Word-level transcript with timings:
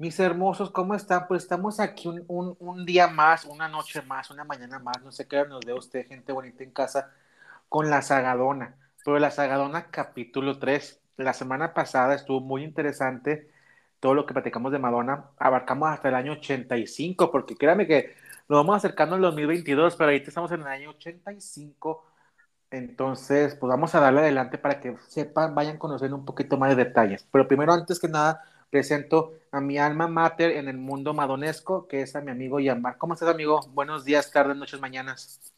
Mis 0.00 0.18
hermosos, 0.18 0.70
¿cómo 0.70 0.94
están? 0.94 1.28
Pues 1.28 1.42
estamos 1.42 1.78
aquí 1.78 2.08
un, 2.08 2.24
un, 2.26 2.56
un, 2.58 2.86
día 2.86 3.06
más, 3.06 3.44
una 3.44 3.68
noche 3.68 4.00
más, 4.00 4.30
una 4.30 4.44
mañana 4.44 4.78
más, 4.78 5.02
no 5.02 5.12
sé 5.12 5.28
qué 5.28 5.44
nos 5.44 5.60
ve 5.66 5.74
usted, 5.74 6.06
gente 6.06 6.32
bonita 6.32 6.64
en 6.64 6.70
casa, 6.70 7.12
con 7.68 7.90
la 7.90 8.00
Sagadona. 8.00 8.76
Pero 9.04 9.18
la 9.18 9.30
Sagadona 9.30 9.90
capítulo 9.90 10.58
3, 10.58 10.98
la 11.18 11.34
semana 11.34 11.74
pasada 11.74 12.14
estuvo 12.14 12.40
muy 12.40 12.64
interesante 12.64 13.50
todo 14.00 14.14
lo 14.14 14.24
que 14.24 14.32
platicamos 14.32 14.72
de 14.72 14.78
Madonna, 14.78 15.26
abarcamos 15.38 15.90
hasta 15.90 16.08
el 16.08 16.14
año 16.14 16.32
85, 16.32 17.30
porque 17.30 17.54
créame 17.54 17.86
que 17.86 18.14
nos 18.48 18.58
vamos 18.60 18.76
acercando 18.78 19.16
al 19.16 19.20
2022, 19.20 19.96
pero 19.96 20.08
ahorita 20.08 20.28
estamos 20.30 20.50
en 20.52 20.62
el 20.62 20.66
año 20.66 20.90
85, 20.90 22.06
entonces 22.70 23.54
pues 23.54 23.68
vamos 23.68 23.94
a 23.94 24.00
darle 24.00 24.20
adelante 24.20 24.56
para 24.56 24.80
que 24.80 24.96
sepan, 25.08 25.54
vayan 25.54 25.76
conociendo 25.76 26.16
un 26.16 26.24
poquito 26.24 26.56
más 26.56 26.70
de 26.74 26.84
detalles. 26.84 27.26
Pero 27.30 27.46
primero, 27.46 27.74
antes 27.74 28.00
que 28.00 28.08
nada, 28.08 28.42
presento 28.70 29.34
a 29.50 29.60
mi 29.60 29.78
alma 29.78 30.06
mater 30.06 30.52
en 30.52 30.68
el 30.68 30.78
mundo 30.78 31.12
madonesco, 31.12 31.86
que 31.88 32.02
es 32.02 32.14
a 32.16 32.20
mi 32.20 32.30
amigo 32.30 32.60
Yamar. 32.60 32.96
¿Cómo 32.98 33.14
estás, 33.14 33.28
amigo? 33.28 33.60
Buenos 33.72 34.04
días, 34.04 34.30
tardes, 34.30 34.56
noches, 34.56 34.80
mañanas. 34.80 35.52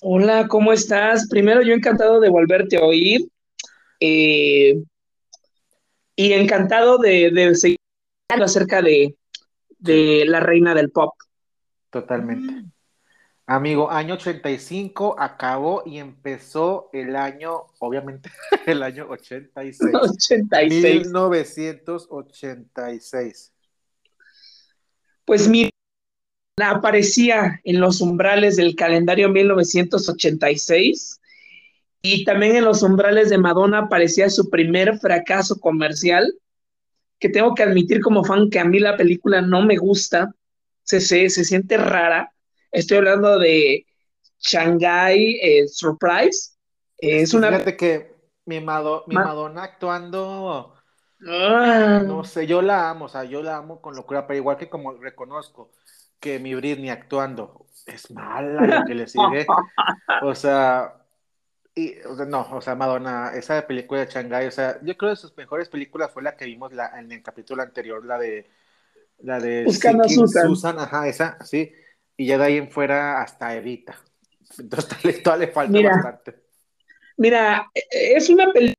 Hola, 0.00 0.46
¿cómo 0.48 0.72
estás? 0.72 1.28
Primero, 1.28 1.62
yo 1.62 1.74
encantado 1.74 2.20
de 2.20 2.28
volverte 2.28 2.76
a 2.76 2.84
oír. 2.84 3.28
Eh, 4.00 4.82
y 6.16 6.32
encantado 6.32 6.98
de, 6.98 7.30
de 7.30 7.54
seguir 7.54 7.78
acerca 8.28 8.82
de, 8.82 9.16
de 9.78 10.24
la 10.26 10.40
reina 10.40 10.74
del 10.74 10.90
pop. 10.90 11.14
Totalmente. 11.90 12.64
Amigo, 13.46 13.90
año 13.90 14.14
85 14.14 15.16
acabó 15.18 15.82
y 15.84 15.98
empezó 15.98 16.88
el 16.94 17.14
año, 17.14 17.66
obviamente, 17.78 18.30
el 18.66 18.82
año 18.82 19.06
86. 19.10 19.94
86. 19.94 21.12
1986. 21.12 23.52
Pues 25.26 25.46
mira, 25.46 25.68
aparecía 26.62 27.60
en 27.64 27.80
los 27.80 28.00
umbrales 28.00 28.56
del 28.56 28.74
calendario 28.76 29.28
1986 29.28 31.20
y 32.00 32.24
también 32.24 32.56
en 32.56 32.64
los 32.64 32.82
umbrales 32.82 33.28
de 33.28 33.36
Madonna 33.36 33.80
aparecía 33.80 34.30
su 34.30 34.48
primer 34.48 34.98
fracaso 34.98 35.60
comercial, 35.60 36.32
que 37.18 37.28
tengo 37.28 37.54
que 37.54 37.62
admitir 37.62 38.00
como 38.00 38.24
fan 38.24 38.48
que 38.48 38.58
a 38.58 38.64
mí 38.64 38.80
la 38.80 38.96
película 38.96 39.42
no 39.42 39.66
me 39.66 39.76
gusta, 39.76 40.34
se, 40.82 41.02
se, 41.02 41.28
se 41.28 41.44
siente 41.44 41.76
rara 41.76 42.33
Estoy 42.74 42.98
hablando 42.98 43.38
de 43.38 43.86
Shanghai 44.40 45.38
eh, 45.40 45.68
Surprise. 45.68 46.56
es 46.98 47.32
una. 47.32 47.48
Fíjate 47.48 47.76
que 47.76 48.14
mi, 48.46 48.60
Madonna 48.60 49.62
actuando. 49.62 50.74
Ah. 51.26 52.02
No 52.04 52.24
sé, 52.24 52.48
yo 52.48 52.60
la 52.62 52.90
amo, 52.90 53.04
o 53.04 53.08
sea, 53.08 53.22
yo 53.22 53.42
la 53.42 53.58
amo 53.58 53.80
con 53.80 53.94
locura, 53.94 54.26
pero 54.26 54.38
igual 54.38 54.56
que 54.56 54.68
como 54.68 54.92
reconozco 54.92 55.70
que 56.18 56.40
mi 56.40 56.54
Britney 56.54 56.90
actuando 56.90 57.66
es 57.86 58.10
mala 58.10 58.66
lo 58.66 58.84
que 58.84 58.94
le 58.94 59.06
sigue. 59.06 59.46
o 60.22 60.34
sea, 60.34 60.96
y, 61.76 61.94
no, 62.26 62.48
o 62.50 62.60
sea, 62.60 62.74
Madonna, 62.74 63.30
esa 63.34 63.64
película 63.68 64.00
de 64.00 64.10
Shanghai, 64.10 64.48
o 64.48 64.50
sea, 64.50 64.80
yo 64.82 64.96
creo 64.96 65.12
que 65.12 65.16
sus 65.16 65.36
mejores 65.36 65.68
películas 65.68 66.10
fue 66.12 66.24
la 66.24 66.36
que 66.36 66.44
vimos 66.44 66.72
la, 66.72 66.98
en 66.98 67.12
el 67.12 67.22
capítulo 67.22 67.62
anterior, 67.62 68.04
la 68.04 68.18
de 68.18 68.50
la 69.18 69.38
de 69.38 69.64
Susan. 69.68 70.08
Susan, 70.08 70.78
ajá, 70.80 71.06
esa, 71.06 71.38
sí 71.44 71.72
y 72.16 72.26
ya 72.26 72.38
de 72.38 72.44
ahí 72.44 72.56
en 72.56 72.70
fuera 72.70 73.22
hasta 73.22 73.56
Evita. 73.56 73.98
Entonces 74.58 75.22
todavía 75.22 75.46
le 75.46 75.52
falta 75.52 75.80
bastante. 75.82 76.34
Mira, 77.16 77.70
es 77.90 78.28
una 78.28 78.52
película 78.52 78.74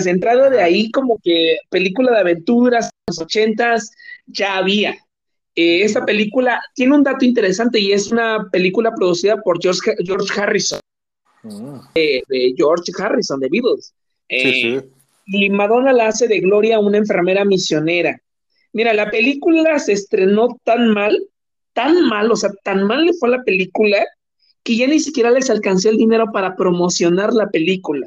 centrada 0.00 0.50
de 0.50 0.62
ahí 0.62 0.90
como 0.90 1.18
que 1.22 1.58
película 1.68 2.12
de 2.12 2.18
aventuras, 2.18 2.90
los 3.06 3.20
ochentas 3.20 3.92
ya 4.26 4.56
había. 4.56 4.96
Eh, 5.54 5.82
esta 5.82 6.04
película 6.04 6.62
tiene 6.74 6.94
un 6.94 7.02
dato 7.02 7.24
interesante 7.24 7.78
y 7.78 7.92
es 7.92 8.10
una 8.10 8.48
película 8.50 8.92
producida 8.94 9.36
por 9.42 9.60
George, 9.60 9.94
George 10.04 10.40
Harrison, 10.40 10.80
mm. 11.42 11.78
de 11.94 12.54
George 12.56 12.90
Harrison, 12.98 13.38
de 13.38 13.48
Beatles. 13.48 13.94
Eh, 14.28 14.82
y 15.26 15.50
Madonna 15.50 15.92
la 15.92 16.08
hace 16.08 16.26
de 16.26 16.40
Gloria, 16.40 16.80
una 16.80 16.98
enfermera 16.98 17.44
misionera. 17.44 18.20
Mira, 18.72 18.94
la 18.94 19.10
película 19.10 19.78
se 19.78 19.92
estrenó 19.92 20.58
tan 20.64 20.88
mal 20.88 21.18
tan 21.72 22.06
mal, 22.06 22.30
o 22.30 22.36
sea, 22.36 22.50
tan 22.64 22.84
mal 22.84 23.04
le 23.04 23.12
fue 23.14 23.30
la 23.30 23.42
película 23.42 24.04
que 24.62 24.76
ya 24.76 24.86
ni 24.86 25.00
siquiera 25.00 25.30
les 25.30 25.50
alcanzó 25.50 25.88
el 25.88 25.96
dinero 25.96 26.30
para 26.32 26.56
promocionar 26.56 27.32
la 27.32 27.48
película. 27.48 28.06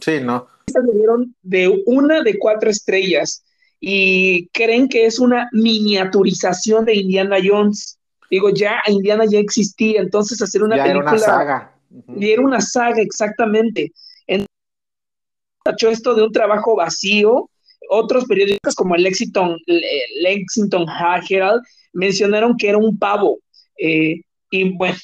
Sí, 0.00 0.20
¿no? 0.20 0.46
Le 0.66 0.92
dieron 0.94 1.34
de 1.42 1.82
una 1.86 2.22
de 2.22 2.38
cuatro 2.38 2.70
estrellas 2.70 3.42
y 3.80 4.48
creen 4.48 4.88
que 4.88 5.06
es 5.06 5.18
una 5.18 5.48
miniaturización 5.52 6.84
de 6.84 6.94
Indiana 6.94 7.38
Jones. 7.42 7.98
Digo, 8.30 8.50
ya 8.50 8.80
Indiana 8.86 9.24
ya 9.28 9.38
existía, 9.38 10.00
entonces 10.00 10.40
hacer 10.40 10.62
una 10.62 10.76
película. 10.76 11.00
Era 11.00 11.10
una 11.10 11.18
saga. 11.18 11.74
Y 12.16 12.30
era 12.30 12.42
una 12.42 12.60
saga, 12.60 13.02
exactamente. 13.02 13.92
Entonces, 14.26 15.98
esto 15.98 16.14
de 16.14 16.24
un 16.24 16.32
trabajo 16.32 16.76
vacío. 16.76 17.48
Otros 17.90 18.24
periódicos 18.26 18.74
como 18.74 18.94
el 18.94 19.02
Lexington, 19.02 19.58
el 19.66 19.82
Lexington 20.22 20.86
Herald 21.28 21.62
mencionaron 21.92 22.56
que 22.56 22.68
era 22.68 22.78
un 22.78 22.98
pavo. 22.98 23.38
Eh, 23.78 24.22
y 24.50 24.76
bueno, 24.76 24.96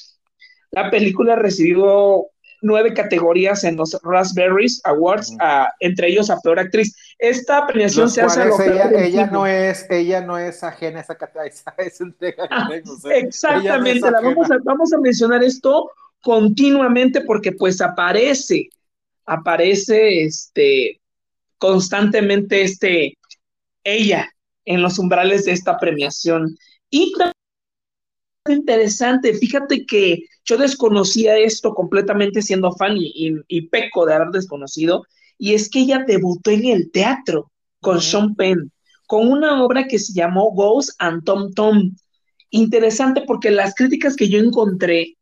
la 0.70 0.90
película 0.90 1.36
recibió 1.36 2.26
nueve 2.60 2.92
categorías 2.92 3.64
en 3.64 3.76
los 3.76 3.98
Raspberries 4.02 4.80
Awards, 4.84 5.36
entre 5.80 6.08
ellos 6.08 6.30
a 6.30 6.40
peor 6.40 6.58
actriz. 6.58 6.94
Esta 7.18 7.66
premiación 7.66 8.10
se 8.10 8.22
hace 8.22 8.42
a 8.42 8.46
ella, 8.46 8.90
ella 9.04 9.26
no 9.26 9.46
es, 9.46 9.86
ella 9.90 10.20
no 10.20 10.38
es 10.38 10.62
ajena 10.62 10.98
a 10.98 11.02
esa 11.02 11.16
categoría, 11.16 11.52
es 11.78 12.00
ah, 12.50 12.68
Exactamente, 13.14 14.10
la 14.10 14.20
vamos, 14.20 14.50
a, 14.50 14.56
vamos 14.64 14.92
a 14.92 14.98
mencionar 14.98 15.42
esto 15.42 15.90
continuamente 16.22 17.20
porque 17.22 17.52
pues 17.52 17.80
aparece, 17.80 18.68
aparece 19.24 20.24
este 20.24 21.00
constantemente 21.58 22.62
este 22.62 23.16
ella 23.84 24.28
en 24.64 24.82
los 24.82 24.98
umbrales 24.98 25.44
de 25.44 25.52
esta 25.52 25.78
premiación. 25.78 26.56
Y 26.90 27.12
interesante, 28.48 29.34
fíjate 29.34 29.84
que 29.84 30.24
yo 30.44 30.56
desconocía 30.56 31.36
esto 31.36 31.74
completamente 31.74 32.40
siendo 32.40 32.72
fan 32.72 32.94
y, 32.96 33.60
peco 33.68 34.06
de 34.06 34.14
haber 34.14 34.28
desconocido, 34.28 35.04
y 35.36 35.54
es 35.54 35.68
que 35.68 35.80
ella 35.80 36.04
debutó 36.06 36.50
en 36.50 36.66
el 36.66 36.90
teatro 36.90 37.52
con 37.80 38.00
Sean 38.00 38.34
Penn, 38.34 38.72
con 39.06 39.28
una 39.28 39.62
obra 39.62 39.86
que 39.86 39.98
se 39.98 40.12
llamó 40.12 40.50
Ghost 40.52 40.90
and 40.98 41.24
Tom 41.24 41.52
Tom. 41.52 41.94
Interesante 42.50 43.22
porque 43.26 43.50
las 43.50 43.74
críticas 43.74 44.16
que 44.16 44.28
yo 44.28 44.38
encontré 44.38 45.17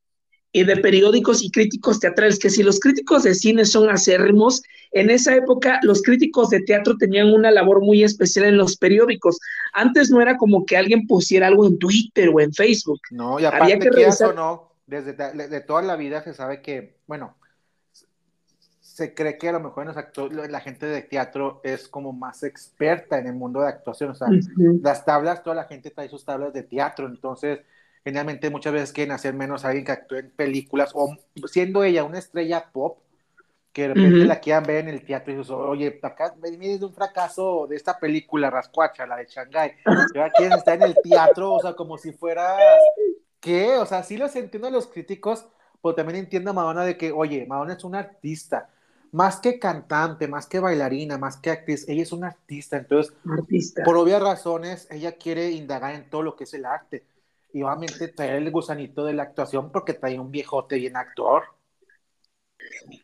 de 0.64 0.76
periódicos 0.76 1.42
y 1.42 1.50
críticos 1.50 2.00
teatrales, 2.00 2.38
que 2.38 2.50
si 2.50 2.62
los 2.62 2.80
críticos 2.80 3.22
de 3.24 3.34
cine 3.34 3.64
son 3.64 3.88
acérrimos, 3.90 4.62
en 4.92 5.10
esa 5.10 5.34
época 5.34 5.78
los 5.82 6.02
críticos 6.02 6.50
de 6.50 6.60
teatro 6.60 6.96
tenían 6.96 7.32
una 7.32 7.50
labor 7.50 7.80
muy 7.80 8.02
especial 8.02 8.46
en 8.46 8.56
los 8.56 8.76
periódicos. 8.76 9.38
Antes 9.72 10.10
no 10.10 10.20
era 10.20 10.36
como 10.36 10.64
que 10.64 10.76
alguien 10.76 11.06
pusiera 11.06 11.48
algo 11.48 11.66
en 11.66 11.78
Twitter 11.78 12.30
o 12.32 12.40
en 12.40 12.52
Facebook. 12.52 13.00
No, 13.10 13.38
y 13.38 13.44
aparte 13.44 13.64
Había 13.64 13.78
que 13.78 13.90
revisar... 13.90 14.34
no, 14.34 14.72
desde 14.86 15.12
de, 15.12 15.60
toda 15.60 15.82
la 15.82 15.96
vida 15.96 16.22
se 16.22 16.32
sabe 16.32 16.62
que, 16.62 16.96
bueno, 17.06 17.36
se 18.80 19.12
cree 19.12 19.36
que 19.36 19.50
a 19.50 19.52
lo 19.52 19.60
mejor 19.60 19.86
en 20.16 20.52
la 20.52 20.60
gente 20.60 20.86
de 20.86 21.02
teatro 21.02 21.60
es 21.64 21.88
como 21.88 22.12
más 22.12 22.42
experta 22.44 23.18
en 23.18 23.26
el 23.26 23.34
mundo 23.34 23.60
de 23.60 23.68
actuación, 23.68 24.10
o 24.10 24.14
sea, 24.14 24.28
las 24.80 25.04
tablas, 25.04 25.42
toda 25.42 25.56
la 25.56 25.64
gente 25.64 25.90
trae 25.90 26.08
sus 26.08 26.24
tablas 26.24 26.54
de 26.54 26.62
teatro, 26.62 27.06
entonces 27.06 27.60
generalmente 28.06 28.50
muchas 28.50 28.72
veces 28.72 28.92
quieren 28.92 29.10
hacer 29.10 29.34
menos 29.34 29.64
a 29.64 29.68
alguien 29.68 29.84
que 29.84 29.90
actúe 29.90 30.14
en 30.14 30.30
películas 30.30 30.92
o 30.94 31.16
siendo 31.48 31.82
ella 31.82 32.04
una 32.04 32.20
estrella 32.20 32.70
pop 32.72 32.98
que 33.72 33.82
de 33.82 33.88
repente 33.88 34.24
la 34.26 34.38
quieran 34.38 34.62
ver 34.62 34.76
en 34.76 34.90
el 34.90 35.04
teatro 35.04 35.32
y 35.32 35.36
dices, 35.36 35.50
oye, 35.50 35.98
acá 36.00 36.32
vienes 36.40 36.78
de 36.78 36.86
un 36.86 36.94
fracaso 36.94 37.66
de 37.68 37.74
esta 37.74 37.98
película 37.98 38.48
Rascuacha, 38.48 39.08
la 39.08 39.16
de 39.16 39.26
Shanghai, 39.26 39.72
y 40.14 40.18
ahora 40.18 40.30
quieren 40.30 40.56
estar 40.56 40.76
en 40.76 40.82
el 40.84 40.96
teatro, 41.02 41.54
o 41.54 41.60
sea, 41.60 41.74
como 41.74 41.98
si 41.98 42.12
fuera, 42.12 42.56
¿qué? 43.40 43.76
O 43.76 43.84
sea, 43.84 44.04
sí 44.04 44.16
los 44.16 44.36
entiendo 44.36 44.68
a 44.68 44.70
los 44.70 44.86
críticos, 44.86 45.48
pero 45.82 45.96
también 45.96 46.20
entiendo 46.20 46.50
a 46.50 46.54
Madonna 46.54 46.84
de 46.84 46.96
que, 46.96 47.10
oye, 47.10 47.44
Madonna 47.44 47.74
es 47.74 47.82
una 47.82 47.98
artista, 47.98 48.70
más 49.10 49.40
que 49.40 49.58
cantante, 49.58 50.28
más 50.28 50.46
que 50.46 50.60
bailarina, 50.60 51.18
más 51.18 51.38
que 51.38 51.50
actriz, 51.50 51.88
ella 51.88 52.04
es 52.04 52.12
una 52.12 52.28
artista, 52.28 52.76
entonces, 52.76 53.12
por 53.84 53.96
obvias 53.96 54.22
razones, 54.22 54.86
ella 54.92 55.16
quiere 55.16 55.50
indagar 55.50 55.96
en 55.96 56.08
todo 56.08 56.22
lo 56.22 56.36
que 56.36 56.44
es 56.44 56.54
el 56.54 56.66
arte 56.66 57.04
y 57.56 57.62
obviamente 57.62 58.08
traer 58.08 58.42
el 58.42 58.50
gusanito 58.50 59.06
de 59.06 59.14
la 59.14 59.22
actuación 59.22 59.72
porque 59.72 59.94
trae 59.94 60.20
un 60.20 60.30
viejote 60.30 60.76
bien 60.76 60.94
actor. 60.94 61.42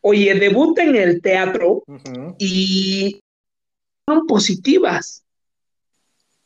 Oye, 0.02 0.34
debuta 0.34 0.84
en 0.84 0.94
el 0.94 1.22
teatro 1.22 1.82
y 2.38 3.18
son 4.06 4.26
positivas. 4.26 5.24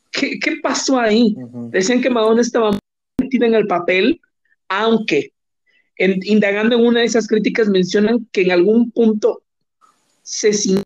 ¿Qué, 0.09 0.39
pasó 0.63 0.97
ahí? 0.97 1.35
Decían 1.69 1.99
que 1.99 2.09
Madonna 2.09 2.39
estaba 2.39 2.79
metida 3.19 3.45
en 3.45 3.55
el 3.55 3.67
papel, 3.67 4.21
aunque 4.69 5.33
indagando 5.97 6.77
en 6.77 6.85
una 6.85 7.01
de 7.01 7.07
esas 7.07 7.27
críticas 7.27 7.67
mencionan 7.67 8.25
que 8.31 8.43
en 8.43 8.51
algún 8.51 8.89
punto 8.91 9.41
se 10.21 10.53
sintió 10.53 10.83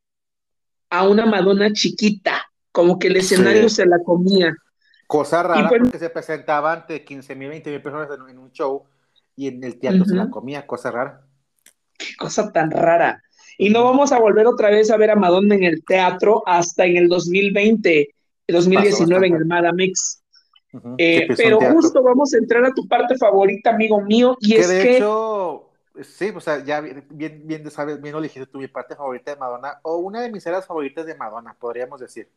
a 0.90 1.08
una 1.08 1.28
Madonna 1.28 1.72
chiquita, 1.72 2.52
como 2.72 2.98
que 2.98 3.10
el 3.10 3.18
escenario 3.18 3.70
se 3.70 3.86
la 3.86 4.00
comía. 4.04 4.56
Cosa 5.12 5.44
rara 5.44 5.68
pues 5.68 5.82
porque 5.82 6.00
se 6.00 6.10
presentaba 6.10 6.72
ante 6.72 7.04
15 7.04 7.36
mil, 7.36 7.50
20 7.50 7.70
mil 7.70 7.82
personas 7.82 8.08
en, 8.30 8.38
un 8.38 8.50
show 8.54 8.86
y 9.36 9.50
en 9.50 9.62
el 9.62 9.78
teatro 9.78 10.06
se 10.06 10.16
la 10.16 10.30
comía, 10.30 10.66
cosa 10.66 10.90
rara. 10.90 11.22
Qué 11.98 12.16
cosa 12.18 12.50
tan 12.54 12.72
rara. 12.72 13.22
Y 13.58 13.72
no 13.72 13.84
vamos 13.84 14.14
a 14.14 14.20
volver 14.20 14.48
otra 14.48 14.70
vez 14.70 14.90
a 14.90 14.96
ver 14.96 15.12
a 15.12 15.18
Madonna 15.18 15.56
en 15.56 15.64
el 15.64 15.84
teatro 15.84 16.44
hasta 16.46 16.86
en 16.86 16.96
el 16.96 17.10
2020, 17.10 18.16
2019 18.48 19.28
en 19.28 19.36
el 19.36 19.46
Madame 19.46 19.84
X. 19.84 20.24
Eh, 20.98 21.28
pero 21.36 21.60
justo 21.60 22.02
vamos 22.02 22.34
a 22.34 22.38
entrar 22.38 22.64
a 22.64 22.74
tu 22.74 22.88
parte 22.88 23.18
favorita, 23.18 23.72
amigo 23.72 24.00
mío, 24.00 24.38
y 24.40 24.56
es 24.56 24.70
de 24.70 24.82
que... 24.82 24.96
Hecho, 24.96 25.72
sí, 26.04 26.32
o 26.34 26.40
sea, 26.40 26.64
ya 26.64 26.80
bien, 26.80 27.42
bien, 27.44 27.70
sabes, 27.70 28.02
bien 28.02 28.16
dijiste 28.22 28.46
tú, 28.46 28.60
mi 28.60 28.70
parte 28.70 28.96
favorita 28.96 29.32
de 29.32 29.38
Madonna, 29.42 29.78
o 29.82 29.98
una 29.98 30.22
de 30.22 30.32
mis 30.32 30.46
eras 30.46 30.66
favoritas 30.66 31.06
de 31.06 31.16
Madonna, 31.16 31.54
podríamos 31.60 32.00
decir. 32.00 32.30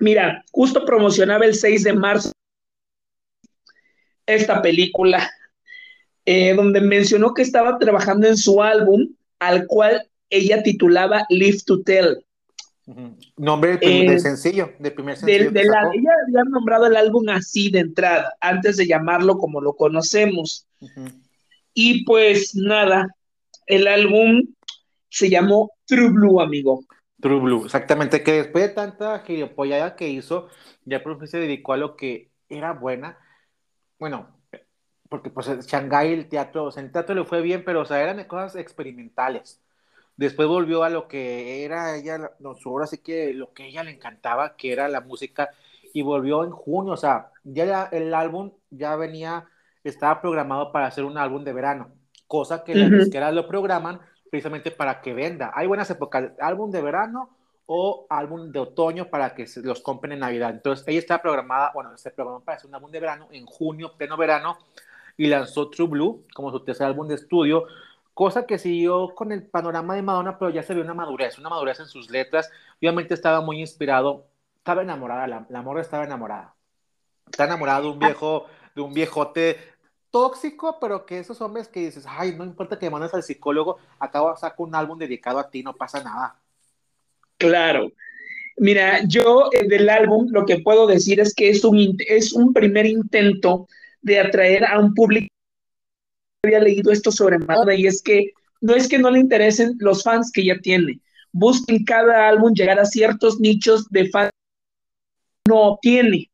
Mira, 0.00 0.44
justo 0.52 0.84
promocionaba 0.84 1.44
el 1.44 1.54
6 1.54 1.84
de 1.84 1.92
marzo 1.92 2.32
esta 4.26 4.60
película, 4.60 5.30
eh, 6.24 6.54
donde 6.54 6.80
mencionó 6.80 7.32
que 7.32 7.42
estaba 7.42 7.78
trabajando 7.78 8.26
en 8.26 8.36
su 8.36 8.62
álbum, 8.62 9.14
al 9.38 9.66
cual 9.66 10.08
ella 10.30 10.62
titulaba 10.62 11.24
Live 11.28 11.58
to 11.64 11.82
Tell. 11.82 12.24
Nombre 13.36 13.78
de, 13.78 14.06
eh, 14.06 14.18
sencillo, 14.20 14.72
de 14.78 14.90
primer 14.90 15.16
sencillo. 15.16 15.50
ella 15.50 16.12
había 16.26 16.42
nombrado 16.48 16.86
el 16.86 16.96
álbum 16.96 17.28
así 17.28 17.70
de 17.70 17.80
entrada, 17.80 18.34
antes 18.40 18.76
de 18.76 18.86
llamarlo 18.86 19.38
como 19.38 19.60
lo 19.60 19.74
conocemos. 19.74 20.66
Y 21.74 22.04
pues 22.04 22.54
nada, 22.54 23.14
el 23.66 23.88
álbum 23.88 24.42
se 25.08 25.28
llamó 25.28 25.72
True 25.86 26.10
Blue, 26.10 26.40
amigo. 26.40 26.84
True 27.20 27.40
Blue, 27.40 27.64
exactamente, 27.64 28.22
que 28.22 28.32
después 28.32 28.68
de 28.68 28.74
tanta 28.74 29.20
gilipollas 29.20 29.94
que 29.94 30.08
hizo, 30.08 30.48
ya 30.84 31.02
por 31.02 31.18
fin 31.18 31.28
se 31.28 31.38
dedicó 31.38 31.72
a 31.72 31.78
lo 31.78 31.96
que 31.96 32.30
era 32.48 32.72
buena. 32.72 33.18
Bueno, 33.98 34.36
porque 35.08 35.30
pues 35.30 35.46
Shanghai, 35.66 36.12
el 36.12 36.28
teatro, 36.28 36.64
o 36.64 36.70
sea, 36.70 36.82
el 36.82 36.92
teatro 36.92 37.14
le 37.14 37.24
fue 37.24 37.40
bien, 37.40 37.64
pero 37.64 37.82
o 37.82 37.84
sea, 37.84 38.02
eran 38.02 38.22
cosas 38.24 38.56
experimentales. 38.56 39.62
Después 40.16 40.48
volvió 40.48 40.82
a 40.82 40.90
lo 40.90 41.08
que 41.08 41.64
era 41.64 41.96
ella, 41.96 42.32
no, 42.38 42.56
ahora 42.64 42.86
sí 42.86 42.98
que 42.98 43.32
lo 43.34 43.52
que 43.52 43.66
ella 43.66 43.84
le 43.84 43.92
encantaba, 43.92 44.56
que 44.56 44.72
era 44.72 44.88
la 44.88 45.00
música, 45.00 45.50
y 45.92 46.02
volvió 46.02 46.44
en 46.44 46.50
junio, 46.50 46.92
o 46.92 46.96
sea, 46.96 47.30
ya 47.44 47.88
el 47.92 48.12
álbum 48.14 48.52
ya 48.70 48.96
venía, 48.96 49.48
estaba 49.84 50.20
programado 50.20 50.72
para 50.72 50.86
hacer 50.86 51.04
un 51.04 51.16
álbum 51.18 51.44
de 51.44 51.52
verano, 51.52 51.92
cosa 52.26 52.64
que 52.64 52.74
las 52.74 52.90
disqueras 52.90 53.32
lo 53.34 53.46
programan 53.48 54.00
precisamente 54.30 54.70
para 54.70 55.00
que 55.00 55.14
venda. 55.14 55.52
Hay 55.54 55.66
buenas 55.66 55.90
épocas, 55.90 56.32
álbum 56.40 56.70
de 56.70 56.82
verano 56.82 57.30
o 57.66 58.06
álbum 58.08 58.52
de 58.52 58.60
otoño 58.60 59.08
para 59.08 59.34
que 59.34 59.46
se 59.46 59.60
los 59.62 59.80
compren 59.80 60.12
en 60.12 60.20
Navidad. 60.20 60.50
Entonces, 60.50 60.86
ella 60.88 60.98
está 60.98 61.20
programada, 61.20 61.72
bueno, 61.74 61.96
se 61.98 62.10
programó 62.10 62.40
para 62.40 62.56
hacer 62.56 62.68
un 62.68 62.74
álbum 62.74 62.90
de 62.90 63.00
verano 63.00 63.28
en 63.32 63.44
junio, 63.46 63.94
pleno 63.96 64.16
verano, 64.16 64.58
y 65.16 65.26
lanzó 65.26 65.68
True 65.68 65.88
Blue 65.88 66.24
como 66.34 66.50
su 66.50 66.60
tercer 66.60 66.86
álbum 66.86 67.08
de 67.08 67.14
estudio, 67.14 67.66
cosa 68.14 68.46
que 68.46 68.58
siguió 68.58 69.14
con 69.14 69.32
el 69.32 69.46
panorama 69.46 69.94
de 69.94 70.02
Madonna, 70.02 70.38
pero 70.38 70.50
ya 70.50 70.62
se 70.62 70.74
vio 70.74 70.84
una 70.84 70.94
madurez, 70.94 71.38
una 71.38 71.48
madurez 71.48 71.80
en 71.80 71.86
sus 71.86 72.10
letras. 72.10 72.50
Obviamente 72.78 73.14
estaba 73.14 73.40
muy 73.40 73.60
inspirado, 73.60 74.26
estaba 74.58 74.82
enamorada, 74.82 75.26
la, 75.26 75.46
la 75.48 75.62
morra 75.62 75.80
estaba 75.80 76.04
enamorada. 76.04 76.54
Está 77.26 77.44
enamorada 77.44 77.80
de 77.80 77.88
un 77.88 77.98
viejo, 77.98 78.46
de 78.74 78.82
un 78.82 78.94
viejote 78.94 79.58
tóxico, 80.10 80.78
pero 80.80 81.06
que 81.06 81.18
esos 81.18 81.40
hombres 81.40 81.68
que 81.68 81.80
dices, 81.80 82.04
ay, 82.08 82.34
no 82.36 82.44
importa 82.44 82.78
que 82.78 82.90
mandes 82.90 83.14
al 83.14 83.22
psicólogo, 83.22 83.78
acabo 83.98 84.36
saco 84.36 84.64
un 84.64 84.74
álbum 84.74 84.98
dedicado 84.98 85.38
a 85.38 85.50
ti, 85.50 85.62
no 85.62 85.74
pasa 85.74 86.02
nada. 86.02 86.38
Claro. 87.38 87.92
Mira, 88.58 89.02
yo 89.06 89.50
eh, 89.52 89.68
del 89.68 89.88
álbum 89.90 90.28
lo 90.30 90.46
que 90.46 90.60
puedo 90.60 90.86
decir 90.86 91.20
es 91.20 91.34
que 91.34 91.50
es 91.50 91.62
un, 91.64 91.96
es 92.06 92.32
un 92.32 92.54
primer 92.54 92.86
intento 92.86 93.68
de 94.00 94.20
atraer 94.20 94.64
a 94.64 94.78
un 94.78 94.94
público 94.94 95.28
que 96.42 96.48
había 96.48 96.60
leído 96.60 96.90
esto 96.90 97.12
sobre 97.12 97.38
Madonna 97.38 97.74
y 97.74 97.86
es 97.86 98.02
que 98.02 98.32
no 98.62 98.74
es 98.74 98.88
que 98.88 98.98
no 98.98 99.10
le 99.10 99.20
interesen 99.20 99.76
los 99.78 100.02
fans 100.02 100.32
que 100.32 100.44
ya 100.44 100.58
tiene, 100.58 101.00
busquen 101.32 101.84
cada 101.84 102.28
álbum 102.28 102.54
llegar 102.54 102.78
a 102.78 102.86
ciertos 102.86 103.38
nichos 103.40 103.88
de 103.90 104.08
fans 104.08 104.30
que 105.44 105.52
no 105.52 105.78
tiene. 105.82 106.30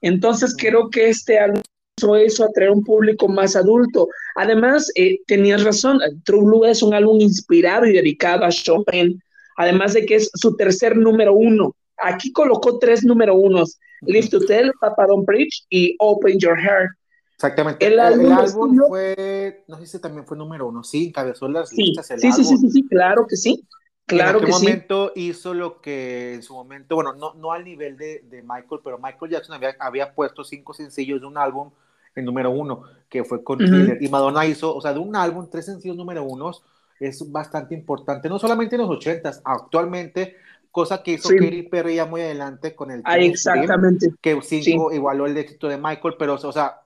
Entonces 0.00 0.54
creo 0.56 0.88
que 0.88 1.10
este 1.10 1.38
álbum 1.38 1.60
eso 1.96 2.44
atraer 2.44 2.70
un 2.70 2.84
público 2.84 3.26
más 3.26 3.56
adulto. 3.56 4.08
Además, 4.34 4.90
eh, 4.96 5.18
tenías 5.26 5.64
razón, 5.64 5.98
True 6.24 6.44
Blue 6.44 6.64
es 6.66 6.82
un 6.82 6.92
álbum 6.92 7.20
inspirado 7.20 7.86
y 7.86 7.92
dedicado 7.92 8.44
a 8.44 8.50
Chopin, 8.50 9.22
además 9.56 9.94
de 9.94 10.04
que 10.04 10.16
es 10.16 10.30
su 10.34 10.54
tercer 10.56 10.96
número 10.96 11.32
uno. 11.32 11.74
Aquí 12.02 12.32
colocó 12.32 12.78
tres 12.78 13.02
número 13.02 13.34
unos, 13.34 13.78
Live 14.02 14.28
to 14.28 14.40
Tell, 14.40 14.70
Papa 14.78 15.06
Don't 15.06 15.24
Preach 15.24 15.64
y 15.70 15.96
Open 15.98 16.38
Your 16.38 16.58
Heart. 16.58 16.90
Exactamente. 17.36 17.86
El, 17.86 17.98
álbum, 17.98 18.78
fue, 18.88 19.64
no 19.66 19.78
sé 19.78 19.86
si 19.86 19.98
también 19.98 20.26
fue 20.26 20.36
número 20.36 20.68
uno, 20.68 20.84
sí, 20.84 21.06
encabezó 21.06 21.48
las 21.48 21.70
sí, 21.70 21.82
listas. 21.82 22.06
sí, 22.20 22.32
sí, 22.32 22.44
sí, 22.44 22.70
sí, 22.70 22.86
claro 22.88 23.26
que 23.26 23.36
sí. 23.36 23.66
Claro 24.04 24.38
en 24.38 24.44
aquel 24.44 24.50
momento 24.50 25.12
hizo 25.16 25.52
lo 25.52 25.80
que 25.80 26.34
en 26.34 26.42
su 26.42 26.54
momento, 26.54 26.94
bueno, 26.94 27.12
no, 27.14 27.34
no 27.34 27.50
al 27.52 27.64
nivel 27.64 27.96
de, 27.96 28.20
de 28.20 28.42
Michael, 28.42 28.80
pero 28.84 28.98
Michael 28.98 29.32
Jackson 29.32 29.56
había, 29.56 29.74
había 29.80 30.14
puesto 30.14 30.44
cinco 30.44 30.74
sencillos 30.74 31.20
de 31.20 31.26
un 31.26 31.36
álbum 31.36 31.72
el 32.16 32.24
número 32.24 32.50
uno, 32.50 32.82
que 33.08 33.22
fue 33.22 33.44
con 33.44 33.60
Y 34.00 34.08
Madonna 34.08 34.44
hizo, 34.46 34.74
o 34.74 34.80
sea, 34.80 34.92
de 34.92 34.98
un 34.98 35.14
álbum, 35.14 35.46
tres 35.48 35.66
sencillos 35.66 35.96
número 35.96 36.24
unos, 36.24 36.64
es 36.98 37.30
bastante 37.30 37.74
importante, 37.74 38.28
no 38.28 38.38
solamente 38.38 38.74
en 38.74 38.82
los 38.82 38.90
ochentas, 38.90 39.40
actualmente, 39.44 40.36
cosa 40.72 41.02
que 41.02 41.12
hizo 41.12 41.28
Katy 41.28 41.62
Perry 41.64 41.96
ya 41.96 42.06
muy 42.06 42.22
adelante 42.22 42.74
con 42.74 42.90
el 42.90 43.02
ah, 43.04 43.18
exactamente. 43.18 44.12
que 44.20 44.40
cinco 44.42 44.92
igualó 44.92 45.26
el 45.26 45.36
éxito 45.36 45.68
de 45.68 45.76
Michael, 45.76 46.14
pero, 46.18 46.34
o 46.34 46.52
sea, 46.52 46.80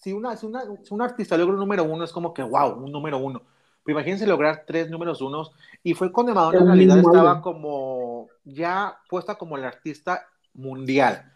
si 0.00 0.12
una, 0.12 0.36
si 0.36 0.46
una, 0.46 0.62
un 0.90 1.02
artista 1.02 1.36
logra 1.36 1.54
un 1.54 1.60
número 1.60 1.84
uno, 1.84 2.04
es 2.04 2.12
como 2.12 2.32
que, 2.32 2.42
wow, 2.42 2.74
un 2.74 2.92
número 2.92 3.18
uno. 3.18 3.42
Pero 3.84 3.98
imagínense 3.98 4.26
lograr 4.26 4.64
tres 4.66 4.88
números 4.88 5.20
unos, 5.20 5.52
y 5.82 5.94
fue 5.94 6.10
cuando 6.10 6.34
Madonna 6.34 6.58
en 6.58 6.66
realidad 6.66 6.98
estaba 6.98 7.40
como, 7.40 8.28
ya 8.44 8.98
puesta 9.08 9.36
como 9.36 9.56
el 9.56 9.64
artista 9.64 10.26
mundial. 10.54 11.32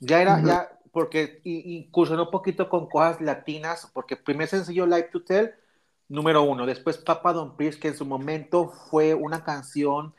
Ya 0.00 0.20
era, 0.20 0.42
ya 0.42 0.68
porque 0.92 1.40
incursionó 1.44 2.24
un 2.24 2.30
poquito 2.30 2.68
con 2.68 2.88
cosas 2.88 3.20
latinas, 3.20 3.90
porque 3.92 4.16
primer 4.16 4.46
sencillo 4.46 4.86
Live 4.86 5.08
to 5.10 5.24
Tell, 5.24 5.54
número 6.08 6.42
uno, 6.42 6.66
después 6.66 6.98
Papa 6.98 7.32
Don 7.32 7.56
Priest, 7.56 7.80
que 7.80 7.88
en 7.88 7.96
su 7.96 8.04
momento 8.04 8.68
fue 8.68 9.14
una 9.14 9.42
canción 9.42 10.14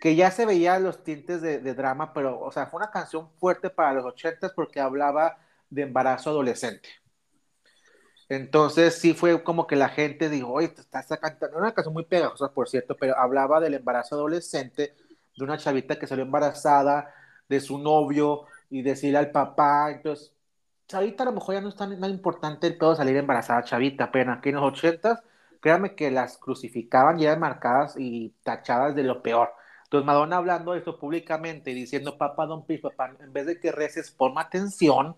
que 0.00 0.14
ya 0.14 0.30
se 0.30 0.46
veía 0.46 0.78
los 0.78 1.02
tintes 1.02 1.42
de, 1.42 1.58
drama, 1.74 2.12
pero, 2.12 2.38
o 2.40 2.52
sea, 2.52 2.66
fue 2.66 2.78
una 2.78 2.90
canción 2.90 3.30
fuerte 3.38 3.70
para 3.70 3.94
los 3.94 4.04
ochentas 4.04 4.52
porque 4.52 4.80
hablaba 4.80 5.38
de 5.70 5.82
embarazo 5.82 6.30
adolescente. 6.30 6.88
Entonces 8.28 8.94
sí 8.94 9.14
fue 9.14 9.42
como 9.42 9.66
que 9.66 9.76
la 9.76 9.88
gente 9.88 10.28
dijo, 10.28 10.52
oye, 10.52 10.72
estás 10.76 11.06
cantando, 11.20 11.58
una 11.58 11.74
canción 11.74 11.92
muy 11.92 12.04
pegajosa, 12.04 12.52
por 12.52 12.68
cierto, 12.68 12.96
pero 12.96 13.18
hablaba 13.18 13.60
del 13.60 13.74
embarazo 13.74 14.14
adolescente, 14.14 14.94
de 15.36 15.44
una 15.44 15.58
chavita 15.58 15.98
que 15.98 16.06
salió 16.06 16.24
embarazada, 16.24 17.12
de 17.48 17.60
su 17.60 17.78
novio, 17.78 18.46
y 18.74 18.82
decirle 18.82 19.18
al 19.18 19.30
papá, 19.30 19.92
entonces, 19.92 20.32
Chavita 20.88 21.22
a 21.22 21.26
lo 21.26 21.32
mejor 21.32 21.54
ya 21.54 21.60
no 21.60 21.68
es 21.68 21.76
tan, 21.76 21.92
importante 22.10 22.66
el 22.66 22.76
todo 22.76 22.96
salir 22.96 23.16
embarazada, 23.16 23.62
Chavita, 23.62 24.10
pero 24.10 24.32
aquí 24.32 24.48
en 24.48 24.56
los 24.56 24.64
ochentas, 24.64 25.22
créanme 25.60 25.94
que 25.94 26.10
las 26.10 26.38
crucificaban 26.38 27.20
y 27.20 27.24
eran 27.24 27.38
marcadas 27.38 27.94
y 27.96 28.34
tachadas 28.42 28.96
de 28.96 29.04
lo 29.04 29.22
peor. 29.22 29.52
Entonces 29.84 30.04
Madonna 30.04 30.38
hablando 30.38 30.72
de 30.72 30.78
esto 30.78 30.98
públicamente 30.98 31.70
y 31.70 31.74
diciendo, 31.74 32.18
papá, 32.18 32.46
don 32.46 32.66
Pis, 32.66 32.80
papá, 32.80 33.14
en 33.20 33.32
vez 33.32 33.46
de 33.46 33.60
que 33.60 33.70
reces, 33.70 34.10
ponme 34.10 34.40
atención, 34.40 35.16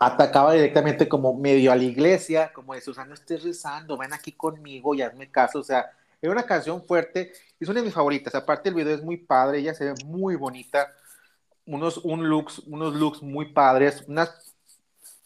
atacaba 0.00 0.54
directamente 0.54 1.10
como 1.10 1.34
medio 1.34 1.72
a 1.72 1.76
la 1.76 1.84
iglesia, 1.84 2.54
como 2.54 2.72
de 2.72 2.80
Susana, 2.80 3.12
estés 3.12 3.44
rezando, 3.44 3.98
ven 3.98 4.14
aquí 4.14 4.32
conmigo 4.32 4.94
y 4.94 5.02
hazme 5.02 5.30
caso, 5.30 5.58
o 5.58 5.62
sea, 5.62 5.90
es 6.22 6.30
una 6.30 6.44
canción 6.44 6.82
fuerte, 6.82 7.32
es 7.60 7.68
una 7.68 7.80
de 7.80 7.84
mis 7.84 7.94
favoritas, 7.94 8.34
aparte 8.34 8.70
el 8.70 8.74
video 8.74 8.94
es 8.94 9.04
muy 9.04 9.18
padre, 9.18 9.58
ella 9.58 9.74
se 9.74 9.84
ve 9.84 9.94
muy 10.06 10.36
bonita, 10.36 10.88
unos, 11.68 11.98
un 11.98 12.28
looks, 12.28 12.60
unos 12.60 12.94
looks 12.94 13.22
muy 13.22 13.52
padres, 13.52 14.04
unas 14.08 14.56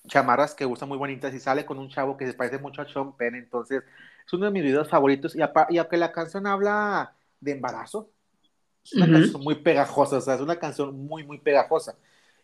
chamarras 0.07 0.55
que 0.55 0.65
gustan 0.65 0.89
muy 0.89 0.99
bonitas 0.99 1.33
y 1.33 1.41
sale 1.41 1.65
con 1.65 1.79
un 1.79 1.89
chavo 1.89 2.17
que 2.17 2.27
se 2.27 2.35
parece 2.35 2.59
mucho 2.59 2.83
a 2.83 2.89
Sean 2.89 3.17
Penn, 3.17 3.37
entonces 3.37 3.83
es 4.27 4.33
uno 4.33 4.47
de 4.47 4.53
mis 4.53 4.63
videos 4.63 4.89
favoritos 4.89 5.37
y, 5.37 5.39
y 5.71 5.79
aunque 5.79 5.97
la 5.97 6.13
canción 6.13 6.47
habla 6.47 7.15
de 7.41 7.53
embarazo, 7.53 8.11
es 8.85 8.95
una 8.95 9.11
canción 9.11 9.43
muy 9.43 9.55
pegajosa, 9.57 10.17
o 10.17 10.21
sea, 10.21 10.35
es 10.35 10.41
una 10.41 10.57
canción 10.59 11.07
muy, 11.07 11.25
muy 11.25 11.39
pegajosa. 11.39 11.97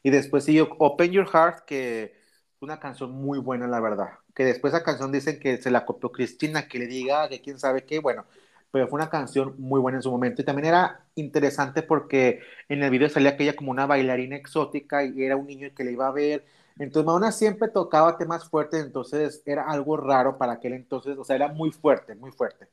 Y 0.04 0.10
después 0.10 0.44
siguió 0.44 0.68
Open 0.78 1.10
Your 1.10 1.28
Heart, 1.28 1.64
que 1.64 2.04
es 2.04 2.62
una 2.62 2.78
canción 2.78 3.10
muy 3.10 3.40
buena, 3.40 3.66
la 3.66 3.80
verdad. 3.80 4.10
Que 4.34 4.44
después 4.44 4.72
esa 4.72 4.84
canción 4.84 5.10
dicen 5.10 5.40
que 5.40 5.56
se 5.56 5.72
la 5.72 5.84
copió 5.84 6.12
Cristina, 6.12 6.68
que 6.68 6.78
le 6.78 6.86
diga 6.86 7.28
que 7.28 7.40
quién 7.40 7.58
sabe 7.58 7.84
qué, 7.84 7.98
bueno, 7.98 8.24
pero 8.70 8.88
fue 8.88 8.98
una 8.98 9.10
canción 9.10 9.54
muy 9.58 9.80
buena 9.80 9.98
en 9.98 10.02
su 10.02 10.10
momento 10.10 10.42
y 10.42 10.44
también 10.44 10.66
era 10.66 11.04
interesante 11.14 11.82
porque 11.82 12.40
en 12.68 12.82
el 12.82 12.90
video 12.90 13.08
salía 13.08 13.30
aquella 13.30 13.56
como 13.56 13.70
una 13.70 13.86
bailarina 13.86 14.36
exótica 14.36 15.04
y 15.04 15.22
era 15.22 15.36
un 15.36 15.46
niño 15.46 15.70
que 15.74 15.84
le 15.84 15.92
iba 15.92 16.06
a 16.06 16.12
ver. 16.12 16.44
Entonces 16.78 17.06
Madonna 17.06 17.32
siempre 17.32 17.68
tocaba 17.68 18.16
temas 18.18 18.48
fuertes, 18.48 18.84
entonces 18.84 19.42
era 19.46 19.64
algo 19.68 19.96
raro 19.96 20.38
para 20.38 20.52
aquel 20.54 20.74
entonces, 20.74 21.18
o 21.18 21.24
sea, 21.24 21.36
era 21.36 21.48
muy 21.48 21.70
fuerte, 21.72 22.14
muy 22.14 22.30
fuerte. 22.32 22.68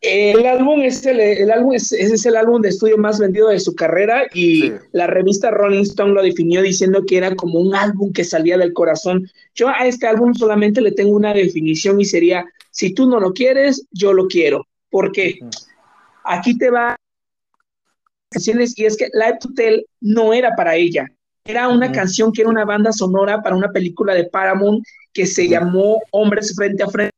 El 0.00 0.46
álbum 0.46 0.82
es 0.82 1.04
el, 1.06 1.18
el 1.18 1.50
álbum 1.50 1.72
es, 1.72 1.90
ese 1.90 2.14
es 2.14 2.24
el 2.24 2.36
álbum 2.36 2.62
de 2.62 2.68
estudio 2.68 2.96
más 2.98 3.18
vendido 3.18 3.48
de 3.48 3.58
su 3.58 3.74
carrera 3.74 4.26
y 4.32 4.72
la 4.92 5.08
revista 5.08 5.50
Rolling 5.50 5.82
Stone 5.82 6.12
lo 6.12 6.22
definió 6.22 6.62
diciendo 6.62 7.04
que 7.04 7.16
era 7.16 7.34
como 7.34 7.58
un 7.58 7.74
álbum 7.74 8.12
que 8.12 8.22
salía 8.22 8.56
del 8.56 8.72
corazón. 8.72 9.28
Yo 9.56 9.68
a 9.68 9.86
este 9.86 10.06
álbum 10.06 10.34
solamente 10.34 10.80
le 10.80 10.92
tengo 10.92 11.16
una 11.16 11.34
definición 11.34 12.00
y 12.00 12.04
sería, 12.04 12.44
si 12.70 12.94
tú 12.94 13.08
no 13.08 13.18
lo 13.18 13.32
quieres, 13.32 13.86
yo 13.90 14.12
lo 14.12 14.28
quiero. 14.28 14.66
¿Por 14.88 15.10
qué? 15.10 15.40
Aquí 16.24 16.56
te 16.56 16.70
va 16.70 16.96
canciones 18.30 18.78
y 18.78 18.84
es 18.84 18.96
que 18.96 19.08
Live 19.12 19.38
to 19.40 19.48
Tell 19.56 19.84
no 20.00 20.32
era 20.32 20.54
para 20.54 20.76
ella. 20.76 21.06
Era 21.44 21.68
una 21.68 21.90
canción 21.90 22.30
que 22.32 22.42
era 22.42 22.50
una 22.50 22.64
banda 22.64 22.92
sonora 22.92 23.42
para 23.42 23.56
una 23.56 23.72
película 23.72 24.14
de 24.14 24.24
Paramount 24.24 24.84
que 25.12 25.26
se 25.26 25.48
llamó 25.48 25.98
Hombres 26.12 26.54
frente 26.54 26.82
a 26.82 26.88
frente, 26.88 27.14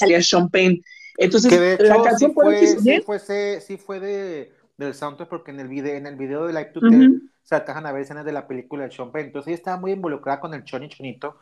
salía 0.00 0.22
Sean 0.22 0.48
Penn. 0.48 0.82
Entonces, 1.16 1.80
la 1.80 2.02
canción 2.02 2.30
sí 2.30 2.34
fue, 2.34 2.66
sí 2.66 3.00
fue, 3.02 3.60
sí 3.60 3.76
fue 3.76 4.00
de, 4.00 4.52
del 4.76 4.94
soundtrack 4.94 5.28
porque 5.28 5.50
en 5.50 5.60
el 5.60 5.68
video, 5.68 5.94
en 5.94 6.06
el 6.06 6.16
video 6.16 6.46
de 6.46 6.52
Live 6.52 6.70
to 6.72 6.80
Tell 6.80 7.30
se 7.42 7.54
atajan 7.54 7.86
a 7.86 7.92
ver 7.92 8.02
escenas 8.02 8.24
de 8.24 8.32
la 8.32 8.46
película 8.46 8.84
de 8.84 8.90
Sean 8.90 9.12
Penn. 9.12 9.26
Entonces 9.26 9.48
ella 9.48 9.56
estaba 9.56 9.76
muy 9.76 9.92
involucrada 9.92 10.40
con 10.40 10.54
el 10.54 10.64
Choni 10.64 10.88
Chonito 10.88 11.38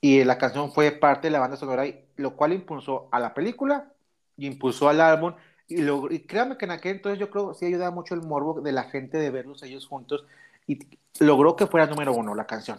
y 0.00 0.24
la 0.24 0.38
canción 0.38 0.72
fue 0.72 0.90
parte 0.90 1.28
de 1.28 1.32
la 1.32 1.38
banda 1.38 1.56
sonora, 1.56 1.84
lo 2.16 2.36
cual 2.36 2.52
impulsó 2.52 3.08
a 3.12 3.20
la 3.20 3.32
película 3.32 3.92
y 4.36 4.46
impulsó 4.46 4.88
al 4.88 5.00
álbum. 5.00 5.34
Y, 5.68 5.82
lo, 5.82 6.10
y 6.10 6.20
créanme 6.20 6.56
que 6.56 6.64
en 6.64 6.72
aquel 6.72 6.96
entonces 6.96 7.18
yo 7.18 7.30
creo 7.30 7.48
que 7.48 7.58
sí 7.58 7.66
ayudaba 7.66 7.90
mucho 7.90 8.14
el 8.14 8.22
morbo 8.22 8.60
de 8.60 8.72
la 8.72 8.84
gente 8.84 9.18
de 9.18 9.30
verlos 9.30 9.62
ellos 9.62 9.86
juntos 9.86 10.24
y 10.66 10.78
logró 11.20 11.56
que 11.56 11.66
fuera 11.66 11.86
número 11.86 12.12
uno 12.12 12.34
la 12.34 12.46
canción. 12.46 12.78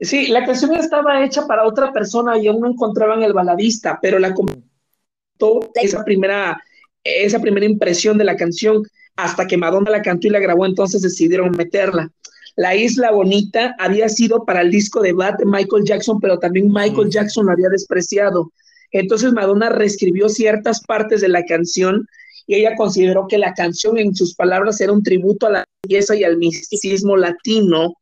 Sí, 0.00 0.28
la 0.28 0.44
canción 0.44 0.74
estaba 0.74 1.24
hecha 1.24 1.46
para 1.46 1.64
otra 1.64 1.92
persona 1.92 2.36
y 2.38 2.48
aún 2.48 2.60
no 2.60 2.68
encontraban 2.68 3.22
el 3.22 3.32
baladista, 3.32 3.98
pero 4.02 4.18
la 4.18 4.34
esa 5.74 6.04
primera, 6.04 6.60
esa 7.02 7.40
primera 7.40 7.66
impresión 7.66 8.18
de 8.18 8.24
la 8.24 8.36
canción 8.36 8.82
hasta 9.16 9.46
que 9.46 9.56
Madonna 9.56 9.90
la 9.90 10.02
cantó 10.02 10.26
y 10.26 10.30
la 10.30 10.40
grabó, 10.40 10.66
entonces 10.66 11.02
decidieron 11.02 11.52
meterla. 11.52 12.10
La 12.56 12.74
Isla 12.74 13.10
Bonita 13.10 13.74
había 13.78 14.08
sido 14.08 14.44
para 14.44 14.60
el 14.60 14.70
disco 14.70 15.00
de 15.00 15.12
Bad 15.12 15.38
de 15.38 15.46
Michael 15.46 15.84
Jackson, 15.84 16.20
pero 16.20 16.38
también 16.38 16.72
Michael 16.72 17.10
Jackson 17.10 17.46
lo 17.46 17.52
había 17.52 17.68
despreciado. 17.68 18.52
Entonces 18.92 19.32
Madonna 19.32 19.70
reescribió 19.70 20.28
ciertas 20.28 20.80
partes 20.82 21.20
de 21.20 21.28
la 21.28 21.44
canción 21.44 22.06
y 22.46 22.56
ella 22.56 22.76
consideró 22.76 23.26
que 23.26 23.38
la 23.38 23.54
canción 23.54 23.98
en 23.98 24.14
sus 24.14 24.34
palabras 24.34 24.80
era 24.80 24.92
un 24.92 25.02
tributo 25.02 25.46
a 25.46 25.50
la 25.50 25.64
belleza 25.82 26.14
y 26.14 26.22
al 26.22 26.36
misticismo 26.36 27.16
latino. 27.16 27.94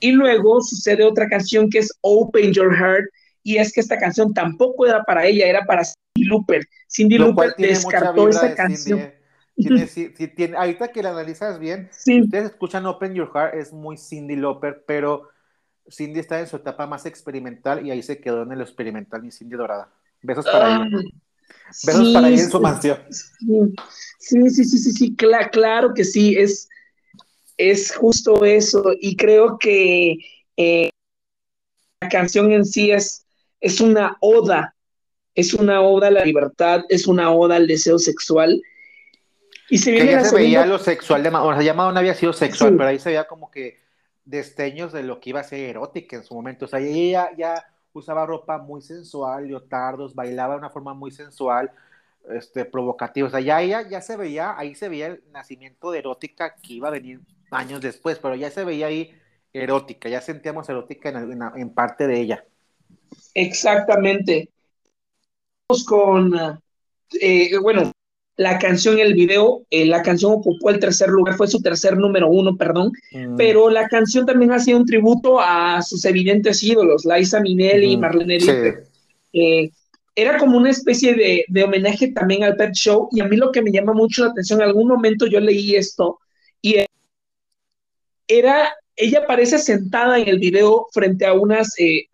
Y 0.00 0.12
luego 0.12 0.62
sucede 0.62 1.04
otra 1.04 1.28
canción 1.28 1.68
que 1.68 1.80
es 1.80 1.92
Open 2.00 2.52
Your 2.52 2.74
Heart, 2.74 3.06
y 3.42 3.56
es 3.56 3.72
que 3.72 3.80
esta 3.80 3.98
canción 3.98 4.34
tampoco 4.34 4.86
era 4.86 5.02
para 5.04 5.26
ella, 5.26 5.46
era 5.46 5.64
para 5.64 5.84
Cindy 5.84 6.28
Looper. 6.28 6.66
Cindy 6.88 7.18
Looper 7.18 7.54
descartó 7.56 8.28
esa 8.28 8.54
canción. 8.54 8.98
¿eh? 9.00 9.20
Tiene, 10.36 10.56
ahorita 10.56 10.88
que 10.88 11.02
la 11.02 11.10
analizas 11.10 11.58
bien, 11.58 11.88
si 11.92 12.22
ustedes 12.22 12.46
escuchan 12.46 12.86
Open 12.86 13.14
Your 13.14 13.30
Heart, 13.34 13.54
es 13.54 13.72
muy 13.72 13.98
Cindy 13.98 14.36
Lauper, 14.36 14.84
pero 14.86 15.28
Cindy 15.90 16.20
está 16.20 16.40
en 16.40 16.46
su 16.46 16.56
etapa 16.56 16.86
más 16.86 17.04
experimental 17.06 17.84
y 17.84 17.90
ahí 17.90 18.02
se 18.02 18.20
quedó 18.20 18.42
en 18.42 18.52
el 18.52 18.60
experimental 18.62 19.22
mi 19.22 19.30
Cindy 19.30 19.56
Dorada. 19.56 19.92
Besos 20.22 20.44
para 20.46 20.76
ella. 20.76 20.98
Besos 21.84 22.12
para 22.12 22.28
ella 22.28 22.42
en 22.42 22.50
su 22.50 22.60
mansión. 22.60 22.98
Sí, 24.18 24.50
sí, 24.50 24.64
sí, 24.64 24.78
sí, 24.78 24.92
sí, 24.92 25.16
claro 25.16 25.92
que 25.94 26.04
sí, 26.04 26.36
es, 26.36 26.68
es 27.56 27.94
justo 27.94 28.44
eso. 28.44 28.84
Y 29.00 29.16
creo 29.16 29.58
que 29.58 30.16
eh, 30.56 30.90
la 32.00 32.08
canción 32.08 32.52
en 32.52 32.64
sí 32.64 32.92
es, 32.92 33.26
es 33.60 33.80
una 33.80 34.16
oda, 34.20 34.74
es 35.34 35.54
una 35.54 35.80
oda 35.82 36.08
a 36.08 36.10
la 36.10 36.24
libertad, 36.24 36.82
es 36.88 37.06
una 37.06 37.30
oda 37.32 37.56
al 37.56 37.66
deseo 37.66 37.98
sexual 37.98 38.62
y 39.70 39.78
se 39.78 39.94
que 39.94 40.04
ya 40.04 40.24
se 40.24 40.34
veía 40.34 40.66
lo 40.66 40.78
sexual 40.78 41.22
de 41.22 41.30
Madonna, 41.30 41.54
o 41.54 41.58
sea, 41.58 41.64
ya 41.64 41.74
Madonna 41.74 42.00
había 42.00 42.14
sido 42.14 42.32
sexual, 42.32 42.76
pero 42.76 42.88
ahí 42.88 42.98
se 42.98 43.10
veía 43.10 43.28
como 43.28 43.50
que 43.52 43.78
destellos 44.24 44.92
de 44.92 45.04
lo 45.04 45.20
que 45.20 45.30
iba 45.30 45.40
a 45.40 45.44
ser 45.44 45.60
erótica 45.60 46.16
en 46.16 46.24
su 46.24 46.34
momento. 46.34 46.64
O 46.64 46.68
sea, 46.68 46.80
ella 46.80 47.30
ya 47.38 47.64
usaba 47.92 48.26
ropa 48.26 48.58
muy 48.58 48.82
sensual, 48.82 49.46
leotardos, 49.46 50.14
bailaba 50.14 50.54
de 50.54 50.58
una 50.58 50.70
forma 50.70 50.92
muy 50.92 51.12
sensual, 51.12 51.70
este, 52.30 52.64
provocativa. 52.64 53.28
O 53.28 53.30
sea, 53.30 53.40
ya 53.40 53.62
ella 53.62 53.88
ya 53.88 54.00
se 54.00 54.16
veía, 54.16 54.58
ahí 54.58 54.74
se 54.74 54.88
veía 54.88 55.06
el 55.06 55.22
nacimiento 55.32 55.92
de 55.92 56.00
erótica 56.00 56.56
que 56.56 56.74
iba 56.74 56.88
a 56.88 56.92
venir 56.92 57.20
años 57.52 57.80
después, 57.80 58.18
pero 58.18 58.34
ya 58.34 58.50
se 58.50 58.64
veía 58.64 58.88
ahí 58.88 59.16
erótica, 59.52 60.08
ya 60.08 60.20
sentíamos 60.20 60.68
erótica 60.68 61.10
en, 61.10 61.40
en 61.54 61.70
parte 61.70 62.08
de 62.08 62.20
ella. 62.20 62.44
Exactamente. 63.34 64.48
Con, 65.86 66.34
eh, 67.20 67.50
bueno, 67.62 67.92
la 68.40 68.58
canción, 68.58 68.98
el 68.98 69.12
video, 69.12 69.66
eh, 69.70 69.84
la 69.84 70.02
canción 70.02 70.32
ocupó 70.32 70.70
el 70.70 70.78
tercer 70.78 71.10
lugar, 71.10 71.36
fue 71.36 71.46
su 71.46 71.60
tercer 71.60 71.98
número 71.98 72.28
uno, 72.28 72.56
perdón, 72.56 72.90
mm. 73.12 73.36
pero 73.36 73.68
la 73.68 73.86
canción 73.86 74.24
también 74.24 74.50
ha 74.52 74.58
sido 74.58 74.78
un 74.78 74.86
tributo 74.86 75.38
a 75.38 75.82
sus 75.82 76.04
evidentes 76.06 76.62
ídolos, 76.62 77.04
Liza 77.04 77.40
Minnelli, 77.40 77.92
y 77.92 77.96
Marlene 77.98 78.38
Dietrich. 78.38 78.76
Eh, 79.34 79.70
era 80.16 80.38
como 80.38 80.56
una 80.56 80.70
especie 80.70 81.14
de, 81.14 81.44
de, 81.48 81.62
homenaje 81.62 82.12
también 82.12 82.42
al 82.42 82.56
Pet 82.56 82.72
Show, 82.72 83.10
y 83.12 83.20
a 83.20 83.26
mí 83.26 83.36
lo 83.36 83.52
que 83.52 83.60
me 83.60 83.72
llama 83.72 83.92
mucho 83.92 84.24
la 84.24 84.30
atención, 84.30 84.60
en 84.60 84.68
algún 84.68 84.88
momento 84.88 85.26
yo 85.26 85.38
leí 85.38 85.76
esto, 85.76 86.18
y 86.62 86.76
era, 88.26 88.74
ella 88.96 89.26
parece 89.26 89.58
sentada 89.58 90.18
en 90.18 90.28
el 90.28 90.38
video 90.38 90.86
frente 90.92 91.26
a 91.26 91.34
unas, 91.34 91.78
eh, 91.78 92.06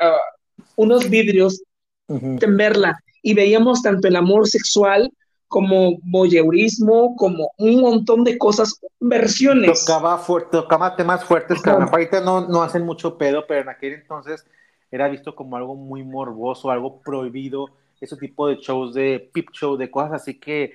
unos 0.76 1.08
vidrios, 1.08 1.62
en 2.08 2.56
verla, 2.56 2.98
y 3.22 3.34
veíamos 3.34 3.82
tanto 3.82 4.08
el 4.08 4.16
amor 4.16 4.46
sexual, 4.46 5.10
como 5.48 5.98
voyeurismo, 6.02 7.14
como 7.16 7.52
un 7.58 7.80
montón 7.80 8.24
de 8.24 8.36
cosas, 8.36 8.80
versiones. 8.98 9.84
Tocaba, 9.84 10.20
tocaba 10.50 10.96
temas 10.96 11.24
fuertes 11.24 11.62
que 11.62 11.70
ahorita 11.70 12.20
no, 12.20 12.48
no 12.48 12.62
hacen 12.62 12.84
mucho 12.84 13.16
pedo, 13.16 13.46
pero 13.46 13.62
en 13.62 13.68
aquel 13.68 13.94
entonces 13.94 14.44
era 14.90 15.08
visto 15.08 15.34
como 15.34 15.56
algo 15.56 15.74
muy 15.74 16.02
morboso, 16.02 16.70
algo 16.70 17.00
prohibido, 17.00 17.70
ese 18.00 18.16
tipo 18.16 18.48
de 18.48 18.56
shows 18.56 18.94
de 18.94 19.30
pip 19.32 19.50
show, 19.52 19.76
de 19.76 19.90
cosas 19.90 20.14
así 20.14 20.38
que, 20.38 20.72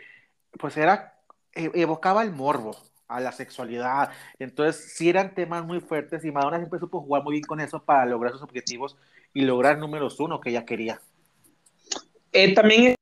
pues 0.60 0.78
era, 0.78 1.16
e, 1.54 1.70
evocaba 1.76 2.24
el 2.24 2.32
morbo 2.32 2.76
a 3.12 3.20
la 3.20 3.32
sexualidad. 3.32 4.10
Entonces, 4.40 4.94
sí 4.96 5.10
eran 5.10 5.36
temas 5.36 5.66
muy 5.66 5.80
fuertes 5.80 6.24
y 6.26 6.32
Madonna 6.32 6.58
siempre 6.58 6.80
supo 6.80 7.02
jugar 7.02 7.24
muy 7.24 7.34
bien 7.34 7.44
con 7.44 7.60
eso 7.60 7.84
para 7.84 8.06
lograr 8.06 8.32
sus 8.32 8.42
objetivos 8.42 8.98
y 9.34 9.42
lograr 9.42 9.78
números 9.78 10.20
uno 10.20 10.40
que 10.40 10.50
ella 10.50 10.66
quería. 10.66 11.02
Eh, 12.32 12.54
también 12.54 12.96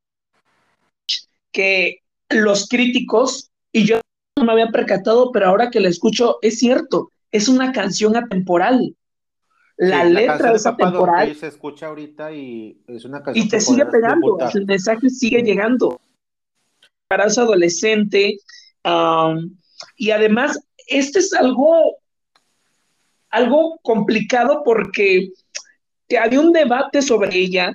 que 1.51 2.01
los 2.29 2.67
críticos, 2.67 3.51
y 3.71 3.85
yo 3.85 4.01
no 4.37 4.45
me 4.45 4.51
había 4.51 4.67
percatado, 4.67 5.31
pero 5.31 5.47
ahora 5.47 5.69
que 5.69 5.79
la 5.79 5.89
escucho, 5.89 6.37
es 6.41 6.59
cierto, 6.59 7.11
es 7.31 7.47
una 7.47 7.71
canción 7.71 8.15
atemporal. 8.15 8.95
La 9.77 10.03
letra 10.03 10.51
es 10.53 10.65
atemporal. 10.65 11.33
Se 11.35 11.47
escucha 11.47 11.87
ahorita 11.87 12.33
y 12.33 12.81
es 12.87 13.05
una 13.05 13.23
canción. 13.23 13.45
Y 13.45 13.49
te 13.49 13.61
sigue 13.61 13.85
pegando, 13.85 14.37
el 14.53 14.65
mensaje 14.65 15.09
sigue 15.09 15.41
llegando. 15.41 16.01
Embarazo 17.09 17.43
adolescente. 17.43 18.37
Y 19.95 20.11
además, 20.11 20.59
este 20.87 21.19
es 21.19 21.33
algo, 21.33 21.97
algo 23.29 23.79
complicado 23.81 24.63
porque 24.63 25.29
había 26.19 26.39
un 26.39 26.51
debate 26.51 27.01
sobre 27.01 27.37
ella 27.37 27.73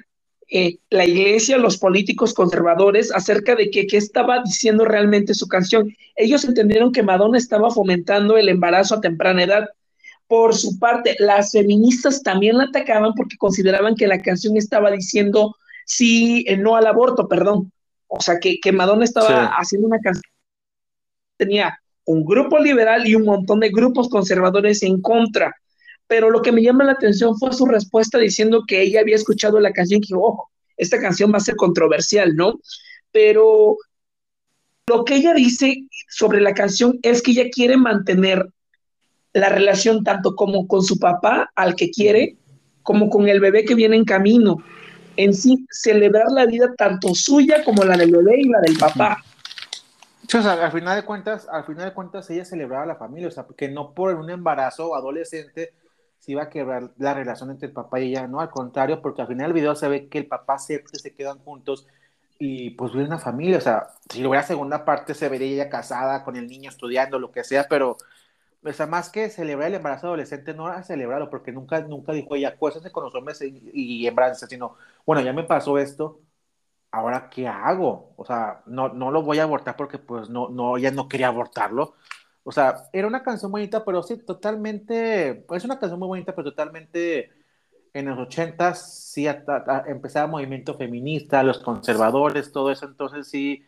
eh, 0.51 0.79
la 0.91 1.07
iglesia, 1.07 1.57
los 1.57 1.79
políticos 1.79 2.35
conservadores 2.35 3.11
acerca 3.13 3.55
de 3.55 3.71
qué 3.71 3.87
estaba 3.93 4.43
diciendo 4.43 4.85
realmente 4.85 5.35
su 5.35 5.49
canción. 5.49 5.95
Ellos 6.17 6.45
entendieron 6.45 6.93
que 6.93 7.03
Madonna 7.03 7.39
estaba 7.39 7.71
fomentando 7.71 8.37
el 8.37 8.49
embarazo 8.49 8.97
a 8.97 9.01
temprana 9.01 9.43
edad. 9.43 9.69
Por 10.27 10.55
su 10.55 10.79
parte, 10.79 11.17
las 11.19 11.53
feministas 11.53 12.23
también 12.23 12.59
la 12.59 12.65
atacaban 12.65 13.15
porque 13.15 13.37
consideraban 13.37 13.95
que 13.95 14.07
la 14.07 14.21
canción 14.21 14.57
estaba 14.57 14.91
diciendo 14.91 15.57
sí, 15.87 16.45
eh, 16.47 16.57
no 16.57 16.77
al 16.77 16.87
aborto, 16.87 17.27
perdón. 17.27 17.73
O 18.07 18.21
sea, 18.21 18.39
que, 18.39 18.61
que 18.61 18.73
Madonna 18.73 19.05
estaba 19.05 19.47
haciendo 19.57 19.89
una 19.89 19.99
canción. 19.99 20.31
Tenía 21.37 21.79
un 22.07 22.25
grupo 22.25 22.59
liberal 22.59 23.07
y 23.07 23.15
un 23.15 23.25
montón 23.25 23.61
de 23.61 23.71
grupos 23.71 24.09
conservadores 24.09 24.83
en 24.83 25.01
contra 25.01 25.55
pero 26.07 26.31
lo 26.31 26.43
que 26.43 26.53
me 26.53 26.63
llama 26.63 26.85
la 26.85 26.93
atención 26.93 27.37
fue 27.39 27.53
su 27.53 27.67
respuesta 27.67 28.19
diciendo 28.19 28.65
que 28.67 28.83
ella 28.83 29.01
había 29.01 29.17
escuchado 29.17 29.59
la 29.61 29.73
canción 29.73 30.01
y 30.03 30.07
que, 30.07 30.15
ojo, 30.15 30.51
esta 30.77 31.01
canción 31.01 31.33
va 31.33 31.39
a 31.39 31.41
ser 31.41 31.57
controversial, 31.57 32.35
¿no? 32.37 32.61
Pero 33.11 33.77
lo 34.87 35.05
que 35.05 35.17
ella 35.17 35.33
dice 35.33 35.85
sobre 36.11 36.41
la 36.41 36.53
canción 36.53 36.99
es 37.03 37.23
que 37.23 37.31
ella 37.31 37.49
quiere 37.51 37.77
mantener 37.77 38.49
la 39.33 39.49
relación 39.49 40.05
tanto 40.05 40.37
como 40.37 40.67
con 40.69 40.83
su 40.83 40.99
papá, 40.99 41.51
al 41.55 41.75
que 41.75 41.91
quiere, 41.91 42.37
como 42.83 43.09
con 43.09 43.29
el 43.29 43.41
bebé 43.41 43.65
que 43.65 43.75
viene 43.75 43.97
en 43.97 44.05
camino. 44.05 44.63
En 45.17 45.33
sí, 45.33 45.67
celebrar 45.71 46.27
la 46.31 46.45
vida 46.45 46.75
tanto 46.77 47.15
suya 47.15 47.65
como 47.65 47.83
la 47.85 47.97
del 47.97 48.13
bebé 48.13 48.41
y 48.41 48.49
la 48.49 48.61
del 48.61 48.77
papá. 48.77 49.25
O 50.27 50.43
sea, 50.43 50.53
al 50.65 50.73
final 50.73 50.97
de 50.97 51.05
cuentas, 51.05 51.47
al 51.49 51.65
final 51.65 51.87
de 51.87 51.95
cuentas 51.95 52.29
ella 52.31 52.45
celebraba 52.45 52.87
la 52.87 52.97
familia, 52.97 53.29
o 53.29 53.31
sea, 53.31 53.47
porque 53.47 53.69
no 53.69 53.95
por 53.95 54.15
un 54.15 54.31
embarazo 54.31 54.95
adolescente 54.95 55.75
se 56.19 56.33
iba 56.33 56.45
a 56.45 56.49
quebrar 56.51 56.93
la 56.97 57.13
relación 57.15 57.51
entre 57.51 57.69
el 57.69 57.75
papá 57.75 58.01
y 58.01 58.11
ella, 58.11 58.27
no, 58.27 58.41
al 58.41 58.51
contrario, 58.51 59.03
porque 59.03 59.21
al 59.23 59.29
final 59.29 59.49
del 59.49 59.53
video 59.53 59.75
se 59.75 59.89
ve 59.89 60.09
que 60.09 60.19
el 60.19 60.27
papá 60.27 60.59
siempre 60.59 60.99
se 60.99 61.15
quedan 61.15 61.39
juntos 61.41 61.87
y 62.39 62.71
pues 62.71 62.93
vive 62.93 63.05
una 63.05 63.19
familia, 63.19 63.59
o 63.59 63.61
sea, 63.61 63.89
si 64.11 64.25
hubiera 64.27 64.43
segunda 64.47 64.85
parte 64.85 65.15
se 65.15 65.29
vería 65.29 65.49
ella 65.49 65.71
casada 65.71 66.25
con 66.25 66.37
el 66.37 66.47
niño 66.49 66.71
estudiando, 66.71 67.19
lo 67.19 67.31
que 67.31 67.45
sea, 67.45 67.67
pero, 67.69 67.97
o 68.65 68.73
sea, 68.73 68.87
más 68.87 69.11
que 69.11 69.29
celebrar 69.31 69.69
el 69.69 69.75
embarazo 69.77 70.09
adolescente, 70.09 70.55
no 70.55 70.69
era 70.69 70.83
celebrarlo, 70.83 71.31
porque 71.31 71.53
nunca, 71.53 71.81
nunca 71.83 72.13
dijo 72.13 72.35
ella, 72.35 72.49
acuérdate 72.51 72.91
con 72.91 73.05
los 73.05 73.15
hombres 73.15 73.41
y, 73.43 73.71
y 73.75 74.11
sino, 74.49 74.77
bueno, 75.07 75.23
ya 75.23 75.33
me 75.33 75.45
pasó 75.45 75.79
esto, 75.79 76.21
ahora 76.95 77.29
qué 77.31 77.49
hago? 77.49 78.13
O 78.17 78.25
sea, 78.25 78.63
no, 78.67 78.89
no 78.89 79.11
lo 79.11 79.23
voy 79.23 79.39
a 79.39 79.45
abortar 79.45 79.77
porque 79.77 79.99
pues 79.99 80.31
no, 80.31 80.49
no, 80.49 80.77
ella 80.77 80.91
no 80.91 81.09
quería 81.09 81.29
abortarlo. 81.29 81.95
O 82.45 82.53
sea, 82.53 82.85
era 82.93 83.07
una 83.09 83.23
canción 83.23 83.51
bonita, 83.51 83.85
pero 83.85 84.03
sí, 84.03 84.19
totalmente, 84.19 85.45
es 85.51 85.65
una 85.65 85.79
canción 85.79 85.99
muy 85.99 86.09
bonita, 86.09 86.35
pero 86.35 86.51
totalmente 86.51 87.31
en 87.95 88.07
los 88.07 88.19
ochentas 88.19 88.93
sí 89.11 89.27
empezaba 89.87 90.27
el 90.27 90.33
movimiento 90.33 90.75
feminista, 90.75 91.43
los 91.43 91.59
conservadores, 91.61 92.53
todo 92.53 92.71
eso, 92.71 92.87
entonces 92.87 93.29
sí, 93.29 93.65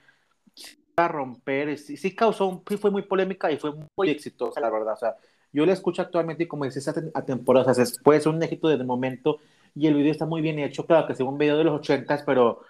a 0.96 1.08
romper, 1.08 1.78
sí, 1.78 1.96
sí 1.96 2.14
causó, 2.14 2.46
un, 2.46 2.62
sí 2.68 2.76
fue 2.76 2.90
muy 2.90 3.02
polémica 3.02 3.50
y 3.50 3.56
fue 3.56 3.72
muy 3.96 4.10
exitosa, 4.10 4.60
la 4.60 4.70
verdad. 4.70 4.94
O 4.94 4.96
sea, 4.96 5.16
yo 5.52 5.64
la 5.64 5.72
escucho 5.72 6.02
actualmente 6.02 6.44
y 6.44 6.48
como 6.48 6.64
decís, 6.64 6.86
a 6.88 7.24
temporadas, 7.24 7.78
o 7.78 7.84
sea, 7.84 8.02
puede 8.02 8.20
ser 8.20 8.32
un 8.32 8.42
éxito 8.42 8.68
desde 8.68 8.82
el 8.82 8.86
momento 8.86 9.38
y 9.74 9.86
el 9.86 9.94
video 9.94 10.12
está 10.12 10.26
muy 10.26 10.42
bien 10.42 10.58
hecho, 10.58 10.86
claro 10.86 11.06
que 11.06 11.12
es 11.12 11.20
un 11.20 11.38
video 11.38 11.56
de 11.56 11.64
los 11.64 11.74
ochentas, 11.74 12.22
pero 12.24 12.62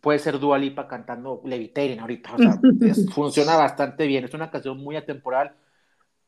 puede 0.00 0.18
ser 0.18 0.38
Dua 0.38 0.58
Lipa 0.58 0.88
cantando 0.88 1.40
Levitating 1.44 2.00
ahorita, 2.00 2.34
o 2.34 2.38
sea, 2.38 2.58
funciona 3.14 3.56
bastante 3.56 4.06
bien, 4.06 4.24
es 4.24 4.34
una 4.34 4.50
canción 4.50 4.78
muy 4.78 4.96
atemporal, 4.96 5.54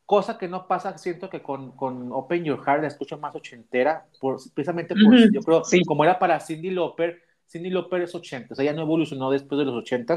cosa 0.06 0.38
que 0.38 0.48
no 0.48 0.66
pasa, 0.66 0.98
siento 0.98 1.30
que 1.30 1.42
con, 1.42 1.72
con 1.72 2.12
Open 2.12 2.44
Your 2.44 2.62
Heart 2.64 2.82
la 2.82 2.88
escucho 2.88 3.18
más 3.18 3.34
ochentera, 3.34 4.06
por, 4.20 4.38
precisamente 4.54 4.94
por, 4.94 5.16
yo 5.32 5.40
creo, 5.40 5.62
como 5.86 6.04
era 6.04 6.18
para 6.18 6.40
Cindy 6.40 6.70
Lauper, 6.70 7.22
Cindy 7.48 7.70
Lauper 7.70 8.02
es 8.02 8.14
80, 8.14 8.52
o 8.52 8.56
sea, 8.56 8.64
ya 8.64 8.72
no 8.72 8.82
evolucionó 8.82 9.30
después 9.30 9.58
de 9.58 9.64
los 9.64 9.74
80 9.74 10.16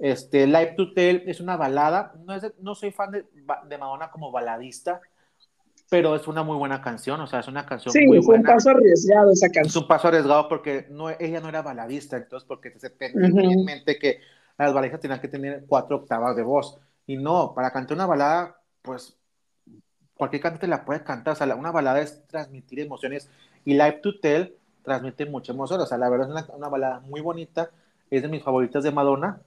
este, 0.00 0.46
Live 0.46 0.74
to 0.78 0.94
Tell 0.94 1.22
es 1.26 1.40
una 1.40 1.56
balada, 1.56 2.14
no, 2.24 2.34
es 2.34 2.50
no 2.60 2.74
soy 2.74 2.90
fan 2.90 3.10
de, 3.10 3.26
de 3.68 3.78
Madonna 3.78 4.10
como 4.10 4.32
baladista, 4.32 5.02
pero 5.90 6.14
es 6.14 6.28
una 6.28 6.44
muy 6.44 6.56
buena 6.56 6.80
canción, 6.80 7.20
o 7.20 7.26
sea, 7.26 7.40
es 7.40 7.48
una 7.48 7.66
canción 7.66 7.92
sí, 7.92 8.06
muy 8.06 8.22
fue 8.22 8.36
un 8.36 8.44
paso 8.44 8.70
arriesgado 8.70 9.32
esa 9.32 9.48
canción. 9.48 9.66
Es 9.66 9.76
un 9.76 9.88
paso 9.88 10.06
arriesgado 10.06 10.48
porque 10.48 10.86
no, 10.88 11.10
ella 11.10 11.40
no 11.40 11.48
era 11.48 11.62
baladista, 11.62 12.16
entonces 12.16 12.46
porque 12.46 12.72
se 12.78 12.90
tenía 12.90 13.52
en 13.52 13.64
mente 13.64 13.98
que 13.98 14.20
las 14.56 14.72
baladistas 14.72 15.00
tenían 15.00 15.20
que 15.20 15.26
tener 15.26 15.64
cuatro 15.66 15.96
octavas 15.96 16.36
de 16.36 16.44
voz, 16.44 16.78
y 17.08 17.16
no, 17.16 17.52
para 17.54 17.72
cantar 17.72 17.96
una 17.96 18.06
balada, 18.06 18.56
pues 18.82 19.16
cualquier 20.14 20.40
cantante 20.40 20.68
la 20.68 20.84
puede 20.84 21.02
cantar, 21.02 21.32
o 21.32 21.36
sea, 21.36 21.52
una 21.56 21.72
balada 21.72 22.00
es 22.00 22.24
transmitir 22.28 22.78
emociones, 22.78 23.28
y 23.64 23.72
Live 23.72 23.98
to 24.00 24.20
Tell 24.20 24.54
transmite 24.84 25.26
mucha 25.26 25.52
emoción, 25.52 25.80
o 25.80 25.86
sea, 25.86 25.98
la 25.98 26.08
verdad 26.08 26.28
es 26.28 26.32
una, 26.32 26.56
una 26.56 26.68
balada 26.68 27.00
muy 27.00 27.20
bonita, 27.20 27.70
es 28.10 28.22
de 28.22 28.28
mis 28.28 28.44
favoritas 28.44 28.84
de 28.84 28.92
Madonna, 28.92 29.40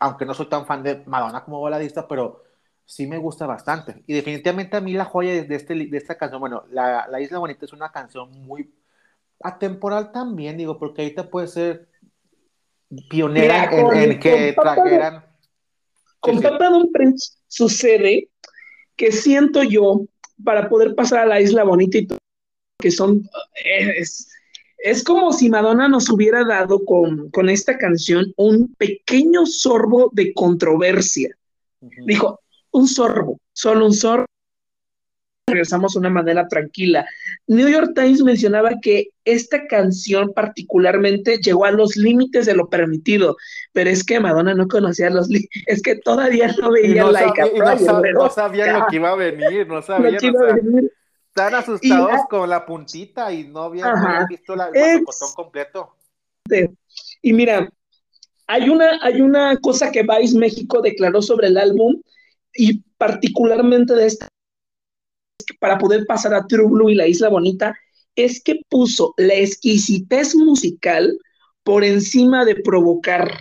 aunque 0.00 0.26
no 0.26 0.34
soy 0.34 0.46
tan 0.46 0.66
fan 0.66 0.82
de 0.82 1.04
Madonna 1.06 1.44
como 1.44 1.60
baladista, 1.60 2.08
pero 2.08 2.42
sí 2.88 3.06
me 3.06 3.18
gusta 3.18 3.46
bastante. 3.46 4.02
Y 4.06 4.14
definitivamente 4.14 4.78
a 4.78 4.80
mí 4.80 4.94
la 4.94 5.04
joya 5.04 5.44
de, 5.44 5.54
este, 5.54 5.74
de 5.74 5.96
esta 5.96 6.16
canción, 6.16 6.40
bueno, 6.40 6.64
la, 6.70 7.06
la, 7.06 7.20
Isla 7.20 7.38
Bonita 7.38 7.66
es 7.66 7.74
una 7.74 7.92
canción 7.92 8.30
muy 8.46 8.72
atemporal 9.40 10.10
también, 10.10 10.56
digo, 10.56 10.78
porque 10.78 11.02
ahorita 11.02 11.28
puede 11.28 11.48
ser 11.48 11.86
pionera 13.10 13.64
en, 13.70 14.18
que 14.18 14.54
trajeran... 14.54 15.22
Con 16.18 16.40
Papa 16.40 16.70
Don 16.70 16.90
Prince 16.90 17.34
sucede 17.46 18.30
que 18.96 19.12
siento 19.12 19.62
yo, 19.62 20.00
para 20.42 20.68
poder 20.68 20.94
pasar 20.94 21.20
a 21.20 21.26
la 21.26 21.40
Isla 21.40 21.64
Bonita 21.64 21.98
y 21.98 22.06
todo, 22.06 22.18
que 22.78 22.90
son... 22.90 23.28
Es, 23.98 24.30
es 24.78 25.04
como 25.04 25.32
si 25.34 25.50
Madonna 25.50 25.88
nos 25.88 26.08
hubiera 26.08 26.42
dado 26.42 26.82
con, 26.86 27.30
con 27.32 27.50
esta 27.50 27.76
canción 27.76 28.32
un 28.38 28.74
pequeño 28.76 29.44
sorbo 29.44 30.08
de 30.14 30.32
controversia. 30.32 31.36
Dijo, 32.06 32.40
un 32.70 32.88
sorbo, 32.88 33.38
solo 33.52 33.86
un 33.86 33.92
sorbo. 33.92 34.26
Regresamos 35.46 35.94
de 35.94 36.00
una 36.00 36.10
manera 36.10 36.46
tranquila. 36.46 37.06
New 37.46 37.68
York 37.68 37.92
Times 37.94 38.22
mencionaba 38.22 38.72
que 38.82 39.08
esta 39.24 39.66
canción 39.66 40.32
particularmente 40.34 41.38
llegó 41.38 41.64
a 41.64 41.70
los 41.70 41.96
límites 41.96 42.44
de 42.44 42.54
lo 42.54 42.68
permitido, 42.68 43.36
pero 43.72 43.88
es 43.88 44.04
que 44.04 44.20
Madonna 44.20 44.54
no 44.54 44.68
conocía 44.68 45.08
los 45.08 45.28
límites, 45.28 45.62
es 45.66 45.82
que 45.82 45.96
todavía 45.96 46.54
no 46.60 46.70
veía 46.72 47.02
no 47.02 47.12
like 47.12 47.42
no, 48.12 48.28
sabía 48.28 48.78
lo 48.78 48.86
que 48.88 48.96
iba 48.96 49.10
a 49.10 49.14
venir, 49.14 49.66
no 49.66 49.80
sabían. 49.80 50.18
Están 51.28 51.54
asustados 51.54 52.20
con 52.28 52.50
la 52.50 52.66
puntita 52.66 53.32
y 53.32 53.44
no 53.44 53.62
habían, 53.62 54.26
visto 54.28 54.56
la, 54.56 54.70
el 54.74 55.04
botón 55.04 55.32
completo. 55.34 55.94
Y 57.22 57.32
mira, 57.32 57.70
hay 58.46 58.68
una, 58.68 58.98
hay 59.02 59.20
una 59.20 59.56
cosa 59.58 59.92
que 59.92 60.02
Vice 60.02 60.36
México 60.36 60.80
declaró 60.80 61.22
sobre 61.22 61.48
el 61.48 61.58
álbum 61.58 62.00
y 62.54 62.82
particularmente 62.96 63.94
de 63.94 64.06
esta, 64.06 64.28
para 65.60 65.78
poder 65.78 66.06
pasar 66.06 66.34
a 66.34 66.46
True 66.46 66.68
Blue 66.68 66.90
y 66.90 66.94
la 66.94 67.06
Isla 67.06 67.28
Bonita, 67.28 67.76
es 68.16 68.42
que 68.42 68.60
puso 68.68 69.14
la 69.16 69.34
exquisitez 69.34 70.34
musical 70.34 71.16
por 71.62 71.84
encima 71.84 72.44
de 72.44 72.56
provocar. 72.56 73.32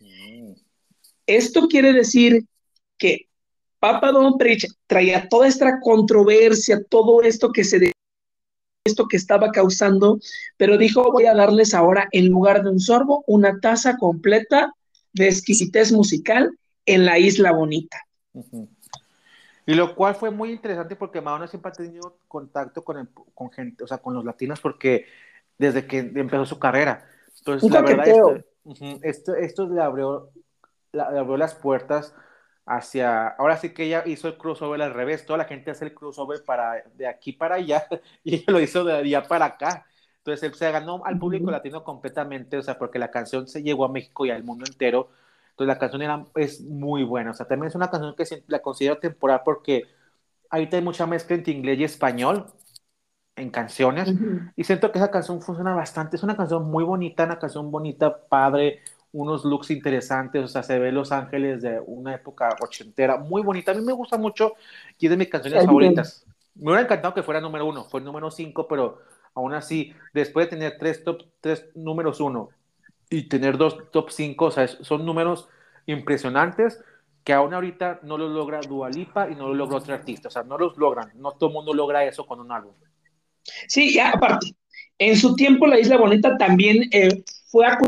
Mm. 0.00 0.52
Esto 1.26 1.66
quiere 1.68 1.92
decir 1.92 2.44
que 2.98 3.28
Papa 3.80 4.12
Don 4.12 4.38
Preach 4.38 4.66
traía 4.86 5.28
toda 5.28 5.48
esta 5.48 5.80
controversia, 5.80 6.84
todo 6.88 7.22
esto 7.22 7.50
que 7.50 7.64
se 7.64 7.92
esto 8.84 9.06
que 9.06 9.16
estaba 9.16 9.50
causando, 9.52 10.18
pero 10.56 10.76
dijo, 10.76 11.12
voy 11.12 11.26
a 11.26 11.34
darles 11.34 11.72
ahora, 11.72 12.08
en 12.10 12.28
lugar 12.28 12.64
de 12.64 12.70
un 12.70 12.80
sorbo, 12.80 13.22
una 13.26 13.60
taza 13.60 13.96
completa 13.96 14.74
de 15.12 15.28
exquisitez 15.28 15.92
musical 15.92 16.50
en 16.86 17.04
la 17.04 17.18
Isla 17.18 17.52
Bonita. 17.52 17.98
Y 19.66 19.74
lo 19.74 19.94
cual 19.94 20.14
fue 20.14 20.30
muy 20.30 20.50
interesante 20.50 20.96
porque 20.96 21.20
Madonna 21.20 21.46
siempre 21.46 21.70
ha 21.70 21.74
tenido 21.74 22.18
contacto 22.26 22.82
con, 22.82 23.08
con 23.34 23.50
gente, 23.50 23.84
o 23.84 23.86
sea, 23.86 23.98
con 23.98 24.14
los 24.14 24.24
latinos, 24.24 24.60
porque 24.60 25.06
desde 25.56 25.86
que 25.86 25.98
empezó 25.98 26.44
su 26.44 26.58
carrera. 26.58 27.08
Entonces, 27.38 27.70
la 27.70 27.82
verdad, 27.82 28.44
esto, 29.02 29.34
esto, 29.34 29.68
le, 29.68 29.80
abrió, 29.80 30.30
le 30.92 31.02
abrió 31.02 31.36
las 31.36 31.54
puertas 31.54 32.14
hacia. 32.66 33.28
Ahora 33.28 33.56
sí 33.56 33.72
que 33.72 33.84
ella 33.84 34.02
hizo 34.06 34.28
el 34.28 34.36
crossover 34.36 34.82
al 34.82 34.94
revés. 34.94 35.24
Toda 35.24 35.38
la 35.38 35.44
gente 35.44 35.70
hace 35.70 35.84
el 35.84 35.94
crossover 35.94 36.44
para, 36.44 36.82
de 36.94 37.06
aquí 37.06 37.32
para 37.32 37.56
allá 37.56 37.86
y 38.24 38.36
ella 38.36 38.44
lo 38.48 38.60
hizo 38.60 38.84
de 38.84 38.94
allá 38.94 39.22
para 39.22 39.46
acá. 39.46 39.86
Entonces, 40.18 40.56
se 40.56 40.70
ganó 40.70 41.02
al 41.04 41.18
público 41.18 41.50
latino 41.50 41.82
completamente, 41.82 42.56
o 42.56 42.62
sea, 42.62 42.78
porque 42.78 42.98
la 42.98 43.10
canción 43.10 43.48
se 43.48 43.62
llegó 43.62 43.84
a 43.84 43.88
México 43.88 44.24
y 44.24 44.30
al 44.30 44.44
mundo 44.44 44.64
entero 44.68 45.10
entonces 45.52 45.68
la 45.68 45.78
canción 45.78 46.02
era, 46.02 46.24
es 46.34 46.62
muy 46.62 47.04
buena, 47.04 47.30
o 47.30 47.34
sea, 47.34 47.46
también 47.46 47.68
es 47.68 47.74
una 47.74 47.90
canción 47.90 48.14
que 48.16 48.24
la 48.48 48.60
considero 48.60 48.98
temporal 48.98 49.42
porque 49.44 49.84
ahorita 50.50 50.78
hay 50.78 50.82
mucha 50.82 51.06
mezcla 51.06 51.36
entre 51.36 51.52
inglés 51.52 51.78
y 51.78 51.84
español 51.84 52.46
en 53.36 53.50
canciones. 53.50 54.12
Y 54.56 54.64
siento 54.64 54.90
que 54.90 54.98
esa 54.98 55.10
canción 55.10 55.40
funciona 55.42 55.74
bastante, 55.74 56.16
es 56.16 56.22
una 56.22 56.36
canción 56.36 56.70
muy 56.70 56.84
bonita, 56.84 57.24
una 57.24 57.38
canción 57.38 57.70
bonita, 57.70 58.26
padre, 58.28 58.80
unos 59.12 59.44
looks 59.44 59.70
interesantes, 59.70 60.42
o 60.42 60.48
sea, 60.48 60.62
se 60.62 60.78
ve 60.78 60.90
Los 60.90 61.12
Ángeles 61.12 61.60
de 61.60 61.80
una 61.84 62.14
época 62.14 62.56
ochentera, 62.60 63.18
muy 63.18 63.42
bonita, 63.42 63.72
a 63.72 63.74
mí 63.74 63.82
me 63.82 63.92
gusta 63.92 64.16
mucho 64.16 64.54
y 64.98 65.06
es 65.06 65.10
de 65.10 65.16
mis 65.18 65.28
canciones 65.28 65.66
favoritas. 65.66 66.26
Me 66.54 66.70
hubiera 66.70 66.82
encantado 66.82 67.12
que 67.12 67.22
fuera 67.22 67.40
número 67.40 67.66
uno, 67.66 67.84
fue 67.84 68.00
el 68.00 68.06
número 68.06 68.30
cinco, 68.30 68.66
pero 68.66 69.00
aún 69.34 69.52
así, 69.52 69.94
después 70.14 70.46
de 70.46 70.56
tener 70.56 70.76
tres 70.78 71.04
top, 71.04 71.22
tres 71.40 71.68
números 71.74 72.20
uno 72.20 72.48
y 73.12 73.24
tener 73.24 73.58
dos 73.58 73.90
top 73.90 74.10
5, 74.10 74.44
o 74.46 74.50
sea, 74.50 74.66
son 74.66 75.04
números 75.04 75.48
impresionantes 75.86 76.80
que 77.24 77.32
aún 77.32 77.54
ahorita 77.54 78.00
no 78.02 78.18
lo 78.18 78.28
logra 78.28 78.60
Dualipa 78.60 79.30
y 79.30 79.34
no 79.34 79.48
lo 79.48 79.54
logra 79.54 79.76
otro 79.76 79.94
artista, 79.94 80.28
o 80.28 80.30
sea, 80.30 80.42
no 80.42 80.58
los 80.58 80.76
logran, 80.76 81.12
no 81.16 81.32
todo 81.32 81.50
el 81.50 81.54
mundo 81.54 81.74
logra 81.74 82.04
eso 82.04 82.26
con 82.26 82.40
un 82.40 82.50
álbum. 82.50 82.74
Sí, 83.68 83.94
ya 83.94 84.10
aparte, 84.10 84.54
en 84.98 85.16
su 85.16 85.36
tiempo 85.36 85.66
La 85.66 85.78
Isla 85.78 85.98
Bonita 85.98 86.36
también 86.36 86.88
eh, 86.90 87.22
fue 87.46 87.66
a 87.66 87.78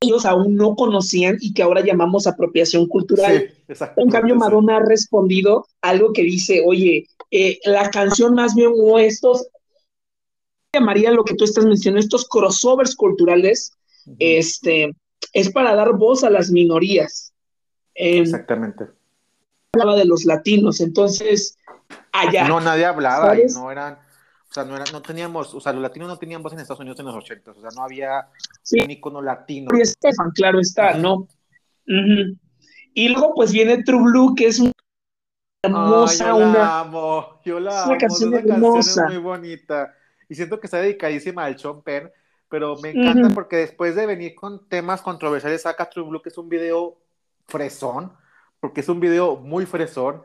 ellos 0.00 0.26
aún 0.26 0.54
no 0.54 0.76
conocían 0.76 1.38
y 1.40 1.54
que 1.54 1.62
ahora 1.62 1.82
llamamos 1.82 2.26
apropiación 2.26 2.86
cultural. 2.86 3.50
en 3.96 4.10
cambio, 4.10 4.36
Madonna 4.36 4.76
ha 4.76 4.80
respondido 4.80 5.66
algo 5.80 6.12
que 6.12 6.22
dice, 6.22 6.62
oye, 6.64 7.06
eh, 7.30 7.58
la 7.64 7.90
canción 7.90 8.34
más 8.34 8.54
bien 8.54 8.70
o 8.76 8.98
estos, 8.98 9.48
llamaría 10.74 11.10
lo 11.10 11.24
que 11.24 11.34
tú 11.34 11.44
estás 11.44 11.64
mencionando, 11.64 12.04
estos 12.04 12.28
crossovers 12.28 12.94
culturales, 12.94 13.72
este, 14.18 14.94
es 15.32 15.50
para 15.50 15.74
dar 15.74 15.92
voz 15.94 16.24
a 16.24 16.30
las 16.30 16.50
minorías. 16.50 17.32
Exactamente. 17.94 18.86
Hablaba 19.72 19.96
de 19.96 20.04
los 20.04 20.24
latinos, 20.24 20.80
entonces, 20.80 21.58
allá. 22.12 22.46
No, 22.48 22.60
nadie 22.60 22.84
hablaba 22.84 23.38
y 23.38 23.46
no 23.46 23.70
eran, 23.70 23.94
o 23.94 24.54
sea, 24.54 24.64
no, 24.64 24.76
era, 24.76 24.84
no 24.92 25.02
teníamos, 25.02 25.52
o 25.54 25.60
sea, 25.60 25.72
los 25.72 25.82
latinos 25.82 26.08
no 26.08 26.16
tenían 26.16 26.42
voz 26.42 26.52
en 26.52 26.60
Estados 26.60 26.80
Unidos 26.80 26.98
en 27.00 27.06
los 27.06 27.16
80, 27.16 27.50
o 27.50 27.60
sea, 27.60 27.70
no 27.74 27.82
había 27.82 28.28
un 28.72 28.90
icono 28.90 29.20
latino. 29.20 29.70
Y 29.76 29.80
Estefan, 29.80 30.30
claro 30.30 30.60
está, 30.60 30.94
¿no? 30.94 31.28
Y 31.86 33.08
luego, 33.08 33.34
pues 33.34 33.52
viene 33.52 33.82
True 33.82 34.02
Blue, 34.02 34.34
que 34.36 34.46
es 34.46 34.60
una 34.60 34.72
hermosa, 35.64 36.28
yo 36.28 36.38
la 36.38 36.46
una. 36.46 36.80
Amo, 36.80 37.40
yo 37.44 37.60
la 37.60 37.82
amo, 37.82 37.96
canción, 37.98 38.34
es 38.34 38.44
una 38.44 38.60
canción 38.60 39.06
muy 39.06 39.16
bonita. 39.16 39.92
Y 40.28 40.36
siento 40.36 40.60
que 40.60 40.68
está 40.68 40.78
dedicadísima 40.78 41.44
al 41.44 41.58
Sean 41.58 41.82
Penn 41.82 42.10
pero 42.54 42.76
me 42.76 42.90
encanta 42.90 43.30
porque 43.34 43.56
después 43.56 43.96
de 43.96 44.06
venir 44.06 44.36
con 44.36 44.68
temas 44.68 45.02
controversiales, 45.02 45.62
saca 45.62 45.90
True 45.90 46.08
Blue, 46.08 46.22
que 46.22 46.28
es 46.28 46.38
un 46.38 46.48
video 46.48 46.96
fresón, 47.48 48.12
porque 48.60 48.80
es 48.80 48.88
un 48.88 49.00
video 49.00 49.34
muy 49.34 49.66
fresón, 49.66 50.22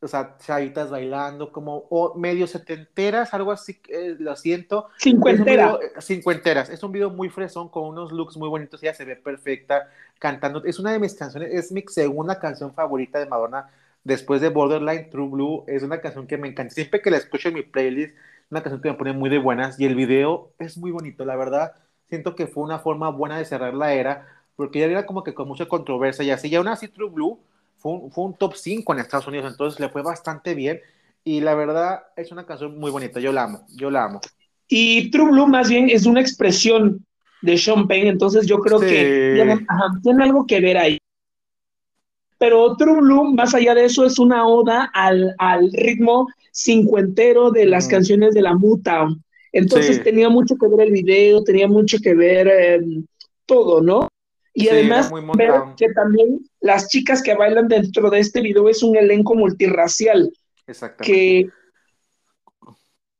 o 0.00 0.06
sea, 0.06 0.36
chavitas 0.38 0.88
bailando, 0.88 1.50
como 1.50 1.88
medio 2.14 2.46
setenteras, 2.46 3.34
algo 3.34 3.50
así, 3.50 3.80
eh, 3.88 4.14
lo 4.20 4.36
siento. 4.36 4.86
Cincuenteras. 5.00 5.78
Eh, 5.82 6.00
cincuenteras. 6.00 6.70
Es 6.70 6.80
un 6.84 6.92
video 6.92 7.10
muy 7.10 7.28
fresón, 7.28 7.68
con 7.68 7.88
unos 7.88 8.12
looks 8.12 8.36
muy 8.36 8.48
bonitos, 8.48 8.80
ella 8.80 8.94
se 8.94 9.04
ve 9.04 9.16
perfecta 9.16 9.90
cantando. 10.20 10.62
Es 10.64 10.78
una 10.78 10.92
de 10.92 11.00
mis 11.00 11.14
canciones, 11.14 11.52
es 11.52 11.72
mi 11.72 11.82
segunda 11.88 12.38
canción 12.38 12.72
favorita 12.72 13.18
de 13.18 13.26
Madonna, 13.26 13.68
después 14.04 14.40
de 14.40 14.48
Borderline 14.48 15.10
True 15.10 15.28
Blue. 15.28 15.64
Es 15.66 15.82
una 15.82 16.00
canción 16.00 16.28
que 16.28 16.38
me 16.38 16.46
encanta. 16.46 16.72
Siempre 16.72 17.02
que 17.02 17.10
la 17.10 17.16
escucho 17.16 17.48
en 17.48 17.54
mi 17.54 17.62
playlist, 17.62 18.14
una 18.50 18.62
canción 18.62 18.80
que 18.80 18.90
me 18.90 18.96
pone 18.96 19.12
muy 19.12 19.30
de 19.30 19.38
buenas, 19.38 19.78
y 19.78 19.84
el 19.84 19.94
video 19.94 20.52
es 20.58 20.76
muy 20.78 20.90
bonito, 20.90 21.24
la 21.24 21.36
verdad. 21.36 21.72
Siento 22.08 22.34
que 22.34 22.46
fue 22.46 22.62
una 22.62 22.78
forma 22.78 23.10
buena 23.10 23.38
de 23.38 23.44
cerrar 23.44 23.74
la 23.74 23.94
era, 23.94 24.26
porque 24.56 24.80
ya 24.80 24.86
era 24.86 25.06
como 25.06 25.22
que 25.22 25.34
con 25.34 25.48
mucha 25.48 25.66
controversia 25.66 26.24
y 26.24 26.30
así. 26.30 26.48
Y 26.48 26.54
aún 26.54 26.68
así, 26.68 26.88
True 26.88 27.10
Blue 27.10 27.40
fue 27.76 27.92
un, 27.92 28.34
top 28.34 28.54
5 28.54 28.92
en 28.92 29.00
Estados 29.00 29.26
Unidos, 29.26 29.50
entonces 29.50 29.80
le 29.80 29.88
fue 29.88 30.02
bastante 30.02 30.54
bien. 30.54 30.80
Y 31.22 31.40
la 31.40 31.54
verdad 31.54 32.04
es 32.16 32.32
una 32.32 32.46
canción 32.46 32.78
muy 32.78 32.90
bonita, 32.90 33.20
yo 33.20 33.32
la 33.32 33.44
amo, 33.44 33.66
yo 33.74 33.90
la 33.90 34.04
amo. 34.04 34.20
Y 34.68 35.10
True 35.10 35.30
Blue 35.30 35.46
más 35.46 35.68
bien 35.68 35.88
es 35.90 36.06
una 36.06 36.20
expresión 36.20 37.04
de 37.42 37.58
Sean 37.58 37.86
Penn, 37.86 38.06
entonces 38.06 38.46
yo 38.46 38.58
creo 38.58 38.80
que 38.80 39.34
tiene, 40.02 40.22
algo 40.22 40.46
que 40.46 40.60
ver 40.60 40.78
ahí. 40.78 40.98
Pero 42.44 42.76
True 42.76 43.00
Blue, 43.00 43.32
más 43.32 43.54
allá 43.54 43.74
de 43.74 43.86
eso, 43.86 44.04
es 44.04 44.18
una 44.18 44.46
oda 44.46 44.90
al, 44.92 45.34
ritmo 45.72 46.28
cincuentero 46.52 47.50
de 47.50 47.64
las 47.64 47.88
canciones 47.88 48.34
de 48.34 48.42
la 48.42 48.52
Motown. 48.52 49.24
Entonces 49.50 50.02
tenía 50.02 50.28
mucho 50.28 50.54
que 50.56 50.68
ver 50.68 50.88
el 50.88 50.92
video, 50.92 51.42
tenía 51.42 51.68
mucho 51.68 51.96
que 52.02 52.14
ver 52.14 52.48
em, 52.48 53.06
todo, 53.46 53.80
¿no? 53.80 54.08
Y 54.52 54.68
además, 54.68 55.10
ver 55.38 55.52
que 55.78 55.88
también 55.94 56.40
las 56.60 56.88
chicas 56.90 57.22
que 57.22 57.34
bailan 57.34 57.66
dentro 57.66 58.10
de 58.10 58.18
este 58.18 58.42
video 58.42 58.68
es 58.68 58.82
un 58.82 58.94
elenco 58.94 59.34
multirracial. 59.34 60.30
Exactamente. 60.66 61.10
Que 61.10 61.48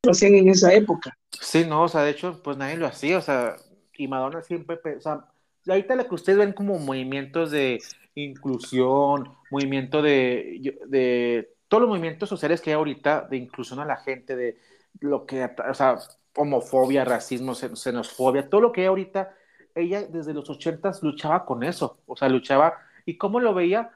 lo 0.02 0.12
hacían 0.12 0.34
en 0.34 0.50
esa 0.50 0.74
época. 0.74 1.16
Sí, 1.40 1.64
no, 1.66 1.84
o 1.84 1.88
sea, 1.88 2.02
de 2.02 2.10
hecho, 2.10 2.42
pues 2.44 2.58
nadie 2.58 2.76
lo 2.76 2.86
hacía, 2.86 3.16
o 3.16 3.22
sea, 3.22 3.56
y 3.96 4.06
Madonna 4.06 4.42
siempre, 4.42 4.78
o 4.98 5.00
sea, 5.00 5.24
ahorita 5.66 5.96
lo 5.96 6.06
que 6.06 6.14
ustedes 6.14 6.38
ven 6.38 6.52
como 6.52 6.78
movimientos 6.78 7.50
de 7.50 7.80
inclusión, 8.14 9.34
movimiento 9.50 10.02
de, 10.02 10.78
de 10.86 11.54
todos 11.68 11.82
los 11.82 11.90
movimientos 11.90 12.28
sociales 12.28 12.60
que 12.60 12.70
hay 12.70 12.74
ahorita 12.74 13.22
de 13.22 13.36
inclusión 13.36 13.80
a 13.80 13.84
la 13.84 13.96
gente, 13.96 14.36
de 14.36 14.58
lo 15.00 15.26
que, 15.26 15.50
o 15.68 15.74
sea, 15.74 15.98
homofobia, 16.36 17.04
racismo, 17.04 17.54
xenofobia, 17.54 18.48
todo 18.48 18.60
lo 18.60 18.72
que 18.72 18.82
hay 18.82 18.86
ahorita 18.86 19.34
ella 19.74 20.02
desde 20.04 20.34
los 20.34 20.48
ochentas 20.50 21.02
luchaba 21.02 21.44
con 21.44 21.62
eso, 21.64 21.98
o 22.06 22.16
sea, 22.16 22.28
luchaba, 22.28 22.78
¿y 23.04 23.16
cómo 23.16 23.40
lo 23.40 23.54
veía? 23.54 23.90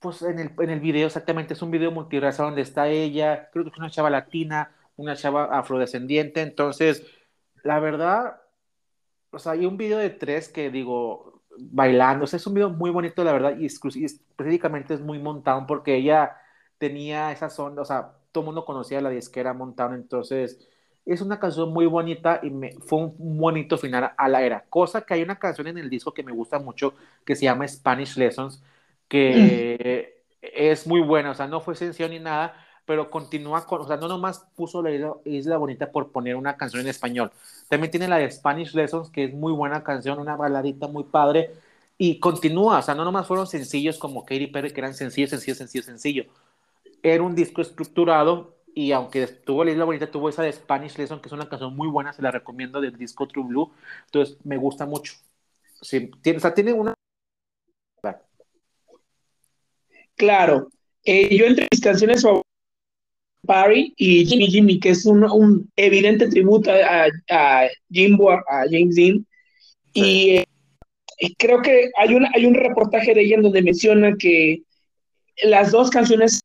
Pues 0.00 0.22
en 0.22 0.38
el, 0.38 0.52
en 0.58 0.70
el 0.70 0.80
video 0.80 1.06
exactamente, 1.06 1.54
es 1.54 1.62
un 1.62 1.70
video 1.70 1.90
multiracial 1.90 2.48
donde 2.48 2.62
está 2.62 2.88
ella, 2.88 3.48
creo 3.52 3.64
que 3.64 3.70
es 3.70 3.78
una 3.78 3.90
chava 3.90 4.10
latina, 4.10 4.74
una 4.96 5.16
chava 5.16 5.44
afrodescendiente, 5.56 6.42
entonces, 6.42 7.06
la 7.62 7.78
verdad, 7.80 8.40
o 9.30 9.38
sea, 9.38 9.52
hay 9.52 9.66
un 9.66 9.76
video 9.76 9.98
de 9.98 10.10
tres 10.10 10.48
que 10.48 10.70
digo, 10.70 11.29
bailando, 11.70 12.24
o 12.24 12.26
sea, 12.26 12.36
es 12.38 12.46
un 12.46 12.54
video 12.54 12.70
muy 12.70 12.90
bonito, 12.90 13.24
la 13.24 13.32
verdad, 13.32 13.56
y, 13.58 13.66
específicamente 13.66 14.94
es 14.94 15.00
muy 15.00 15.18
montado 15.18 15.66
porque 15.66 15.96
ella 15.96 16.36
tenía 16.78 17.32
esa 17.32 17.50
zona, 17.50 17.82
o 17.82 17.84
sea, 17.84 18.12
todo 18.32 18.42
el 18.42 18.46
mundo 18.46 18.64
conocía 18.64 19.00
la 19.00 19.10
disquera 19.10 19.52
Mountain, 19.54 19.94
entonces 19.94 20.68
es 21.04 21.20
una 21.20 21.40
canción 21.40 21.72
muy 21.72 21.86
bonita 21.86 22.40
y 22.42 22.50
me, 22.50 22.72
fue 22.80 23.00
un 23.00 23.14
bonito 23.38 23.76
final 23.78 24.12
a 24.16 24.28
la 24.28 24.42
era. 24.42 24.64
Cosa 24.68 25.02
que 25.02 25.14
hay 25.14 25.22
una 25.22 25.38
canción 25.38 25.66
en 25.66 25.78
el 25.78 25.90
disco 25.90 26.14
que 26.14 26.22
me 26.22 26.32
gusta 26.32 26.58
mucho 26.58 26.94
que 27.24 27.34
se 27.34 27.44
llama 27.44 27.66
Spanish 27.66 28.16
Lessons, 28.16 28.62
que 29.08 30.20
es 30.40 30.86
muy 30.86 31.00
buena, 31.00 31.32
o 31.32 31.34
sea, 31.34 31.46
no 31.46 31.60
fue 31.60 31.74
sencillo 31.74 32.08
ni 32.08 32.18
nada, 32.18 32.54
pero 32.90 33.08
continúa 33.08 33.64
con, 33.66 33.82
o 33.82 33.86
sea, 33.86 33.96
no 33.98 34.08
nomás 34.08 34.40
puso 34.56 34.82
la 34.82 34.90
isla, 35.24 35.58
Bonita 35.58 35.92
por 35.92 36.10
poner 36.10 36.34
una 36.34 36.56
canción 36.56 36.82
en 36.82 36.88
español. 36.88 37.30
También 37.68 37.92
tiene 37.92 38.08
la 38.08 38.16
de 38.16 38.28
Spanish 38.28 38.74
Lessons, 38.74 39.10
que 39.10 39.22
es 39.26 39.32
muy 39.32 39.52
buena 39.52 39.84
canción, 39.84 40.18
una 40.18 40.34
baladita 40.34 40.88
muy 40.88 41.04
padre, 41.04 41.52
y 41.96 42.18
continúa, 42.18 42.80
o 42.80 42.82
sea, 42.82 42.96
no 42.96 43.04
nomás 43.04 43.28
fueron 43.28 43.46
sencillos 43.46 43.96
como 43.96 44.24
Katy 44.24 44.48
Perry, 44.48 44.72
que 44.72 44.80
eran 44.80 44.94
sencillos, 44.94 45.30
sencillo, 45.30 45.54
sencillo, 45.54 45.84
sencillo. 45.84 46.24
Era 47.00 47.22
un 47.22 47.36
disco 47.36 47.62
estructurado 47.62 48.56
y 48.74 48.90
aunque 48.90 49.24
tuvo 49.28 49.62
La 49.62 49.70
Isla 49.70 49.84
Bonita, 49.84 50.10
tuvo 50.10 50.28
esa 50.28 50.42
de 50.42 50.52
Spanish 50.52 50.98
Lesson, 50.98 51.20
que 51.20 51.28
es 51.28 51.32
una 51.32 51.48
canción 51.48 51.76
muy 51.76 51.86
buena, 51.86 52.12
se 52.12 52.22
la 52.22 52.32
recomiendo 52.32 52.80
del 52.80 52.96
disco 52.98 53.28
True 53.28 53.46
Blue, 53.46 53.70
entonces 54.06 54.36
me 54.42 54.56
gusta 54.56 54.84
mucho. 54.84 55.12
Sí, 55.80 56.10
tiene, 56.22 56.38
o 56.38 56.40
sea, 56.40 56.52
tiene 56.52 56.72
una... 56.72 56.92
Claro, 60.16 60.70
eh, 61.04 61.36
yo 61.36 61.46
entre 61.46 61.68
mis 61.70 61.80
canciones 61.80 62.24
Parry 63.46 63.94
y 63.96 64.24
Jimmy 64.26 64.46
Jimmy, 64.46 64.80
que 64.80 64.90
es 64.90 65.06
un, 65.06 65.70
evidente 65.76 66.28
tributo 66.28 66.70
a, 66.70 67.06
a, 67.30 67.68
Jimbo, 67.90 68.30
a 68.30 68.64
James 68.70 68.94
Dean, 68.94 69.26
y 69.92 70.36
eh, 70.36 70.46
creo 71.38 71.60
que 71.62 71.90
hay 71.96 72.14
un, 72.14 72.26
hay 72.34 72.46
un 72.46 72.54
reportaje 72.54 73.14
de 73.14 73.22
ella 73.22 73.36
en 73.36 73.42
donde 73.42 73.62
menciona 73.62 74.14
que 74.18 74.62
las 75.42 75.70
dos 75.70 75.90
canciones 75.90 76.40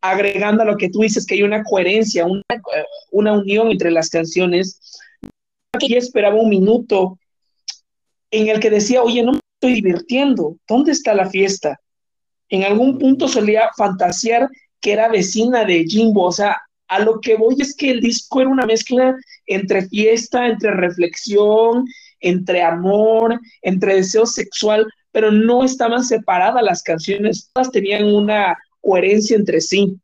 agregando 0.00 0.62
a 0.62 0.66
lo 0.66 0.76
que 0.76 0.90
tú 0.90 1.00
dices, 1.00 1.24
que 1.26 1.34
hay 1.34 1.42
una 1.42 1.62
coherencia, 1.62 2.26
una, 2.26 2.42
una 3.10 3.32
unión 3.34 3.70
entre 3.70 3.90
las 3.90 4.10
canciones. 4.10 4.98
Aquí 5.72 5.94
esperaba 5.94 6.36
un 6.36 6.48
minuto 6.48 7.18
en 8.30 8.48
el 8.48 8.60
que 8.60 8.70
decía, 8.70 9.02
oye, 9.02 9.22
no 9.22 9.32
me 9.32 9.40
estoy 9.60 9.74
divirtiendo, 9.74 10.56
¿dónde 10.66 10.92
está 10.92 11.14
la 11.14 11.30
fiesta? 11.30 11.78
En 12.48 12.64
algún 12.64 12.98
punto 12.98 13.28
solía 13.28 13.70
fantasear 13.76 14.48
que 14.82 14.92
era 14.92 15.08
vecina 15.08 15.64
de 15.64 15.84
Jimbo, 15.84 16.24
o 16.24 16.32
sea, 16.32 16.60
a 16.88 16.98
lo 16.98 17.20
que 17.20 17.36
voy 17.36 17.56
es 17.58 17.74
que 17.74 17.90
el 17.90 18.00
disco 18.00 18.42
era 18.42 18.50
una 18.50 18.66
mezcla 18.66 19.16
entre 19.46 19.88
fiesta, 19.88 20.46
entre 20.46 20.72
reflexión, 20.72 21.86
entre 22.20 22.62
amor, 22.62 23.40
entre 23.62 23.94
deseo 23.96 24.26
sexual, 24.26 24.86
pero 25.10 25.30
no 25.30 25.64
estaban 25.64 26.04
separadas 26.04 26.62
las 26.62 26.82
canciones, 26.82 27.50
todas 27.52 27.70
tenían 27.70 28.04
una 28.04 28.58
coherencia 28.80 29.36
entre 29.36 29.60
sí. 29.60 29.96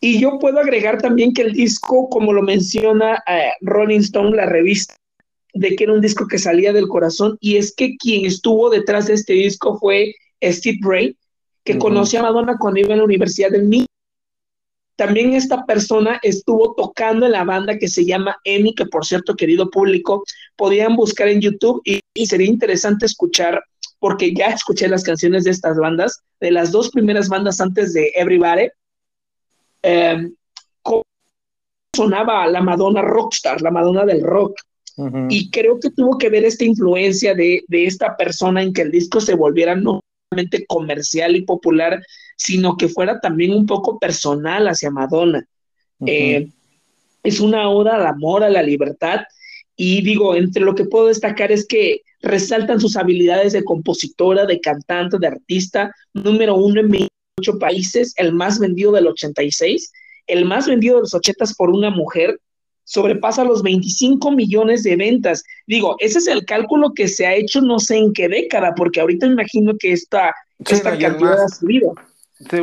Y 0.00 0.20
yo 0.20 0.38
puedo 0.38 0.58
agregar 0.58 1.00
también 1.00 1.32
que 1.32 1.42
el 1.42 1.52
disco, 1.52 2.08
como 2.08 2.32
lo 2.32 2.42
menciona 2.42 3.22
eh, 3.26 3.52
Rolling 3.60 4.00
Stone, 4.00 4.36
la 4.36 4.46
revista, 4.46 4.94
de 5.54 5.76
que 5.76 5.84
era 5.84 5.92
un 5.92 6.00
disco 6.00 6.26
que 6.26 6.38
salía 6.38 6.72
del 6.72 6.88
corazón, 6.88 7.38
y 7.40 7.56
es 7.56 7.74
que 7.74 7.96
quien 7.96 8.26
estuvo 8.26 8.70
detrás 8.70 9.06
de 9.06 9.14
este 9.14 9.34
disco 9.34 9.78
fue 9.78 10.14
Steve 10.42 10.78
Bray, 10.82 11.16
que 11.64 11.78
conoció 11.78 12.20
a 12.20 12.24
Madonna 12.24 12.56
cuando 12.58 12.80
iba 12.80 12.94
a 12.94 12.96
la 12.98 13.04
Universidad 13.04 13.50
del 13.50 13.68
Niño. 13.68 13.86
También 14.96 15.32
esta 15.32 15.64
persona 15.64 16.20
estuvo 16.22 16.74
tocando 16.74 17.26
en 17.26 17.32
la 17.32 17.42
banda 17.42 17.78
que 17.78 17.88
se 17.88 18.04
llama 18.04 18.36
EMI, 18.44 18.74
que 18.74 18.86
por 18.86 19.04
cierto, 19.04 19.34
querido 19.34 19.70
público, 19.70 20.22
podían 20.56 20.94
buscar 20.94 21.28
en 21.28 21.40
YouTube 21.40 21.82
y 21.84 22.26
sería 22.26 22.46
interesante 22.46 23.06
escuchar 23.06 23.62
porque 23.98 24.34
ya 24.34 24.48
escuché 24.48 24.86
las 24.86 25.02
canciones 25.02 25.44
de 25.44 25.50
estas 25.50 25.78
bandas, 25.78 26.20
de 26.38 26.50
las 26.50 26.70
dos 26.70 26.90
primeras 26.90 27.28
bandas 27.28 27.60
antes 27.60 27.94
de 27.94 28.12
Everybody, 28.14 28.68
eh, 29.82 30.28
sonaba 31.94 32.46
la 32.48 32.60
Madonna 32.60 33.02
rockstar, 33.02 33.62
la 33.62 33.70
Madonna 33.70 34.04
del 34.04 34.22
rock. 34.22 34.60
Y 35.28 35.50
creo 35.50 35.80
que 35.80 35.90
tuvo 35.90 36.18
que 36.18 36.28
ver 36.28 36.44
esta 36.44 36.64
influencia 36.64 37.34
de, 37.34 37.64
esta 37.68 38.16
persona 38.16 38.62
en 38.62 38.72
que 38.72 38.82
el 38.82 38.92
disco 38.92 39.20
se 39.20 39.34
volviera 39.34 39.74
no 39.74 40.00
solamente 40.34 40.66
comercial 40.66 41.36
y 41.36 41.42
popular, 41.42 42.02
sino 42.36 42.76
que 42.76 42.88
fuera 42.88 43.20
también 43.20 43.52
un 43.52 43.66
poco 43.66 43.98
personal 43.98 44.66
hacia 44.68 44.90
Madonna. 44.90 45.46
Eh, 46.06 46.48
es 47.22 47.40
una 47.40 47.70
oda 47.70 47.96
al 47.96 48.06
amor, 48.06 48.42
a 48.42 48.50
la 48.50 48.62
libertad. 48.62 49.20
Y 49.76 50.02
digo, 50.02 50.34
entre 50.34 50.62
lo 50.62 50.74
que 50.74 50.84
puedo 50.84 51.06
destacar 51.06 51.52
es 51.52 51.66
que 51.66 52.02
resaltan 52.20 52.80
sus 52.80 52.96
habilidades 52.96 53.52
de 53.52 53.64
compositora, 53.64 54.46
de 54.46 54.60
cantante, 54.60 55.18
de 55.18 55.26
artista, 55.26 55.94
número 56.12 56.56
uno 56.56 56.80
en 56.80 56.90
28 56.90 57.58
países, 57.58 58.14
el 58.16 58.32
más 58.32 58.58
vendido 58.58 58.92
del 58.92 59.06
86, 59.06 59.92
el 60.26 60.44
más 60.44 60.66
vendido 60.66 60.96
de 60.96 61.02
los 61.02 61.14
80 61.14 61.44
por 61.56 61.70
una 61.70 61.90
mujer, 61.90 62.40
sobrepasa 62.84 63.44
los 63.44 63.62
25 63.62 64.30
millones 64.32 64.82
de 64.82 64.96
ventas. 64.96 65.44
Digo, 65.66 65.96
ese 65.98 66.18
es 66.18 66.26
el 66.26 66.44
cálculo 66.44 66.92
que 66.94 67.08
se 67.08 67.26
ha 67.26 67.34
hecho 67.34 67.60
no 67.60 67.78
sé 67.78 67.98
en 67.98 68.12
qué 68.12 68.28
década, 68.28 68.74
porque 68.76 69.00
ahorita 69.00 69.26
imagino 69.26 69.74
que 69.78 69.92
esta, 69.92 70.34
esta 70.58 70.96
cantidad 70.98 71.42
ha 71.42 71.48
subido. 71.48 71.94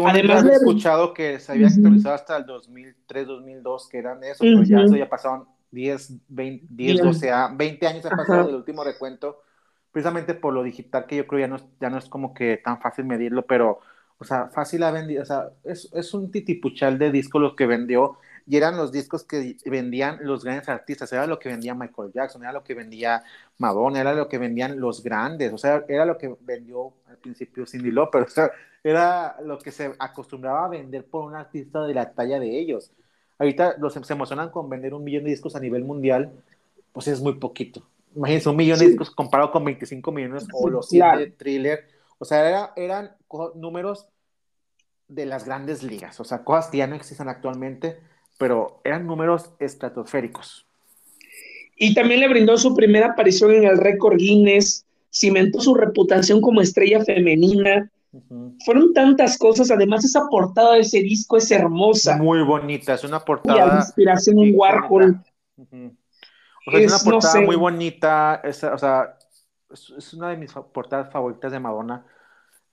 Además, 0.06 0.46
he 0.46 0.54
escuchado 0.54 1.14
que 1.14 1.40
se 1.40 1.52
había 1.52 1.68
actualizado 1.68 2.16
hasta 2.16 2.38
el 2.38 2.46
2003, 2.46 3.28
2002, 3.28 3.90
que 3.90 3.98
eran 3.98 4.24
eso, 4.24 4.40
pero 4.40 4.64
ya, 4.64 4.82
eso 4.82 4.96
ya 4.96 5.10
pasaron 5.10 5.46
10, 5.72 6.14
20, 6.28 6.66
10 6.70 7.02
12, 7.02 7.32
20 7.56 7.88
años 7.88 8.06
ha 8.06 8.10
pasado 8.10 8.46
del 8.48 8.56
último 8.56 8.84
recuento 8.84 9.42
precisamente 9.92 10.34
por 10.34 10.54
lo 10.54 10.64
digital 10.64 11.06
que 11.06 11.18
yo 11.18 11.28
creo 11.28 11.42
ya 11.42 11.48
no, 11.48 11.58
ya 11.80 11.90
no 11.90 11.98
es 11.98 12.08
como 12.08 12.34
que 12.34 12.58
tan 12.58 12.80
fácil 12.80 13.06
medirlo, 13.06 13.46
pero, 13.46 13.80
o 14.18 14.24
sea, 14.24 14.48
fácil 14.48 14.84
ha 14.84 14.92
vendido, 14.92 15.22
o 15.22 15.26
sea, 15.26 15.50
es, 15.64 15.90
es 15.94 16.14
un 16.14 16.32
titipuchal 16.32 16.98
de 16.98 17.12
disco 17.12 17.40
lo 17.40 17.56
que 17.56 17.66
vendió 17.66 18.18
y 18.48 18.58
eran 18.58 18.78
los 18.78 18.92
discos 18.92 19.24
que 19.24 19.58
vendían 19.66 20.20
los 20.22 20.44
grandes 20.44 20.70
artistas, 20.70 21.12
era 21.14 21.28
lo 21.28 21.40
que 21.40 21.50
vendía 21.50 21.76
Michael 21.76 22.12
Jackson, 22.14 22.44
era 22.44 22.52
lo 22.52 22.64
que 22.64 22.74
vendía 22.74 23.24
Madonna, 23.58 24.02
era 24.02 24.14
lo 24.14 24.28
que 24.28 24.38
vendían 24.38 24.80
los 24.80 25.04
grandes, 25.04 25.54
o 25.54 25.58
sea, 25.58 25.86
era 25.88 26.06
lo 26.06 26.18
que 26.18 26.36
vendió 26.42 26.94
al 27.08 27.18
principio 27.18 27.66
Cindy 27.66 27.92
Lauper, 27.92 28.22
o 28.24 28.30
sea, 28.30 28.52
era 28.84 29.38
lo 29.44 29.60
que 29.60 29.72
se 29.72 29.94
acostumbraba 30.00 30.66
a 30.66 30.70
vender 30.70 31.06
por 31.06 31.26
un 31.26 31.36
artista 31.36 31.86
de 31.86 31.94
la 31.94 32.12
talla 32.12 32.40
de 32.40 32.60
ellos. 32.60 32.92
Ahorita 33.38 33.76
los, 33.78 33.94
se 33.94 34.14
emocionan 34.14 34.50
con 34.50 34.70
vender 34.70 34.94
un 34.94 35.04
millón 35.04 35.24
de 35.24 35.32
discos 35.32 35.56
a 35.56 35.60
nivel 35.60 35.84
mundial, 35.84 36.32
pues 36.92 37.08
es 37.08 37.22
muy 37.22 37.36
poquito. 37.36 37.84
Imagínense, 38.16 38.50
un 38.50 38.56
millón 38.56 38.80
de 38.80 38.88
discos 38.88 39.12
comparado 39.12 39.52
con 39.52 39.64
25 39.64 40.12
millones 40.12 40.48
o 40.54 40.70
los 40.70 40.90
100 40.90 41.18
de 41.18 41.28
thriller. 41.32 41.88
O 42.18 42.26
sea, 42.26 42.48
era, 42.48 42.74
eran 42.76 43.16
números 43.56 44.08
de 45.12 45.26
las 45.26 45.46
grandes 45.46 45.84
ligas, 45.84 46.20
o 46.22 46.24
sea, 46.24 46.44
cosas 46.44 46.70
que 46.70 46.78
ya 46.78 46.88
no 46.88 46.96
existen 46.96 47.28
actualmente, 47.28 48.00
pero 48.42 48.82
eran 48.84 49.06
números 49.06 49.52
estratosféricos. 49.60 50.66
Y 51.76 51.94
también 51.94 52.22
le 52.22 52.28
brindó 52.28 52.58
su 52.58 52.76
primera 52.76 53.12
aparición 53.12 53.52
en 53.52 53.66
el 53.66 53.78
récord 53.78 54.18
Guinness, 54.18 54.84
cimentó 55.14 55.62
su 55.62 55.76
reputación 55.76 56.42
como 56.42 56.60
estrella 56.60 57.06
femenina. 57.06 57.92
Fueron 58.66 58.96
tantas 58.96 59.38
cosas, 59.38 59.70
además 59.70 60.04
esa 60.04 60.28
portada 60.28 60.74
de 60.74 60.80
ese 60.80 61.02
disco 61.04 61.38
es 61.38 61.52
hermosa. 61.52 62.18
Muy 62.18 62.42
bonita, 62.42 62.96
es 62.96 63.04
una 63.04 63.20
portada. 63.20 63.78
Inspiración 63.78 64.40
en 64.40 64.56
Warhol. 64.56 65.22
O 65.58 66.72
sea, 66.72 66.80
es, 66.80 67.04
una 67.04 67.12
portada 67.12 67.42
muy 67.42 67.56
bonita, 67.56 68.42
o 68.44 68.78
sea, 68.78 69.18
es, 69.72 70.14
una 70.16 70.30
de 70.30 70.38
mis 70.38 70.52
portadas 70.52 71.12
favoritas 71.12 71.52
de 71.52 71.60
Madonna. 71.60 72.08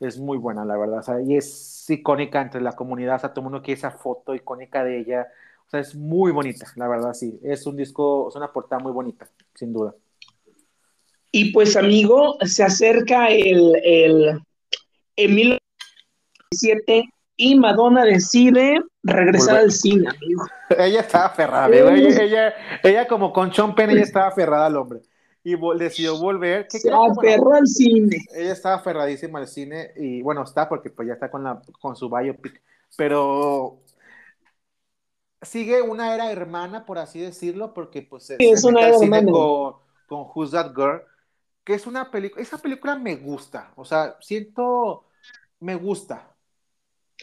Es 0.00 0.18
muy 0.18 0.38
buena, 0.38 0.64
la 0.64 0.78
verdad. 0.78 1.00
O 1.00 1.02
sea, 1.02 1.20
y 1.20 1.36
es 1.36 1.90
icónica 1.90 2.40
entre 2.40 2.62
la 2.62 2.72
comunidad. 2.72 3.16
O 3.16 3.18
sea, 3.18 3.34
todo 3.34 3.42
el 3.42 3.50
mundo 3.50 3.62
quiere 3.62 3.76
esa 3.76 3.90
foto 3.90 4.34
icónica 4.34 4.82
de 4.82 5.00
ella. 5.00 5.28
O 5.68 5.70
sea, 5.70 5.80
es 5.80 5.94
muy 5.94 6.32
bonita, 6.32 6.66
la 6.76 6.88
verdad, 6.88 7.12
sí. 7.12 7.38
Es 7.42 7.66
un 7.66 7.76
disco, 7.76 8.30
es 8.30 8.36
una 8.36 8.50
portada 8.50 8.82
muy 8.82 8.90
bonita, 8.90 9.28
sin 9.54 9.70
duda. 9.70 9.94
Y 11.30 11.52
pues, 11.52 11.76
amigo, 11.76 12.38
se 12.40 12.64
acerca 12.64 13.28
el, 13.28 13.76
el, 13.84 14.40
el 15.14 15.28
1917 15.28 17.10
y 17.36 17.54
Madonna 17.56 18.06
decide 18.06 18.80
regresar 19.02 19.58
al 19.58 19.70
cine, 19.70 20.08
amigo. 20.08 20.46
Ella 20.78 21.00
estaba 21.00 21.26
aferrada, 21.26 21.66
amigo. 21.66 21.90
Ella, 21.90 22.54
ella, 22.82 23.06
como 23.06 23.30
con 23.30 23.52
Sean 23.52 23.74
Penn, 23.74 23.90
ella 23.90 24.04
estaba 24.04 24.28
aferrada 24.28 24.64
al 24.66 24.76
hombre. 24.76 25.02
Y 25.44 25.54
decidió 25.78 26.18
volver. 26.18 26.66
Se 26.70 26.90
aferró 26.90 27.54
al 27.54 27.66
cine. 27.66 28.24
Ella 28.34 28.52
estaba 28.52 28.76
aferradísima 28.76 29.38
al 29.38 29.46
cine. 29.46 29.90
Y 29.96 30.22
bueno, 30.22 30.44
está 30.44 30.66
porque 30.66 30.88
pues 30.88 31.08
ya 31.08 31.14
está 31.14 31.30
con, 31.30 31.44
la, 31.44 31.60
con 31.78 31.94
su 31.94 32.08
biopic. 32.08 32.62
Pero 32.96 33.82
sigue 35.42 35.82
una 35.82 36.14
era 36.14 36.30
hermana, 36.30 36.84
por 36.84 36.98
así 36.98 37.20
decirlo, 37.20 37.74
porque 37.74 38.02
pues 38.02 38.26
sí, 38.26 38.34
es 38.38 38.64
una 38.64 38.86
era 38.86 38.96
hermana. 38.96 39.30
Con, 39.30 39.74
con 40.06 40.26
Who's 40.34 40.52
That 40.52 40.74
Girl, 40.74 41.02
que 41.64 41.74
es 41.74 41.86
una 41.86 42.10
película, 42.10 42.42
esa 42.42 42.58
película 42.58 42.96
me 42.96 43.16
gusta, 43.16 43.72
o 43.76 43.84
sea, 43.84 44.16
siento, 44.20 45.04
me 45.60 45.74
gusta, 45.74 46.34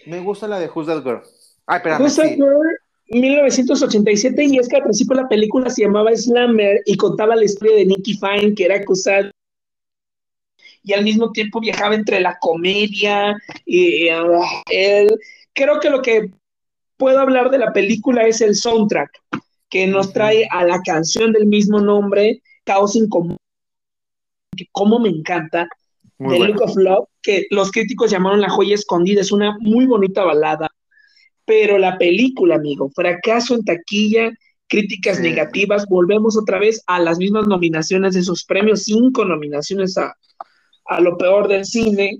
me 0.05 0.19
gusta 0.19 0.47
la 0.47 0.59
de 0.59 0.69
Who's 0.69 0.87
That 0.87 1.03
Girl. 1.03 1.21
Ay, 1.65 1.77
espérame, 1.77 2.01
Who's 2.01 2.15
That 2.15 2.35
Girl, 2.35 2.77
1987, 3.07 4.43
y 4.45 4.57
es 4.57 4.67
que 4.67 4.77
al 4.77 4.83
principio 4.83 5.15
la 5.15 5.27
película 5.27 5.69
se 5.69 5.83
llamaba 5.83 6.15
Slammer 6.15 6.81
y 6.85 6.97
contaba 6.97 7.35
la 7.35 7.43
historia 7.43 7.75
de 7.75 7.85
Nicky 7.85 8.17
Fine, 8.17 8.55
que 8.55 8.65
era 8.65 8.77
acusado 8.77 9.29
y 10.85 10.93
al 10.93 11.03
mismo 11.03 11.31
tiempo 11.31 11.59
viajaba 11.59 11.95
entre 11.95 12.19
la 12.19 12.37
comedia 12.39 13.35
y 13.65 14.09
uh, 14.11 14.43
él. 14.69 15.19
Creo 15.53 15.79
que 15.79 15.89
lo 15.89 16.01
que 16.01 16.29
puedo 16.97 17.19
hablar 17.19 17.49
de 17.51 17.57
la 17.57 17.73
película 17.73 18.27
es 18.27 18.41
el 18.41 18.55
soundtrack, 18.55 19.11
que 19.69 19.87
nos 19.87 20.13
trae 20.13 20.47
a 20.51 20.63
la 20.63 20.81
canción 20.81 21.31
del 21.31 21.47
mismo 21.47 21.79
nombre, 21.79 22.41
Caos 22.63 22.95
Incomún, 22.95 23.37
que 24.55 24.67
como 24.71 24.99
me 24.99 25.09
encanta, 25.09 25.67
The 26.17 26.39
Look 26.39 26.61
of 26.61 26.75
Love, 26.77 27.07
que 27.21 27.47
los 27.49 27.71
críticos 27.71 28.09
llamaron 28.09 28.41
La 28.41 28.49
joya 28.49 28.75
escondida, 28.75 29.21
es 29.21 29.31
una 29.31 29.57
muy 29.59 29.85
bonita 29.85 30.23
balada, 30.23 30.69
pero 31.45 31.77
la 31.77 31.97
película, 31.97 32.55
amigo, 32.55 32.89
fracaso 32.89 33.55
en 33.55 33.65
taquilla, 33.65 34.31
críticas 34.67 35.19
negativas, 35.19 35.85
volvemos 35.87 36.37
otra 36.37 36.57
vez 36.57 36.81
a 36.87 36.99
las 36.99 37.17
mismas 37.17 37.47
nominaciones 37.47 38.13
de 38.13 38.21
esos 38.21 38.45
premios, 38.45 38.83
cinco 38.83 39.25
nominaciones 39.25 39.97
a, 39.97 40.15
a 40.85 41.01
lo 41.01 41.17
peor 41.17 41.47
del 41.47 41.65
cine, 41.65 42.19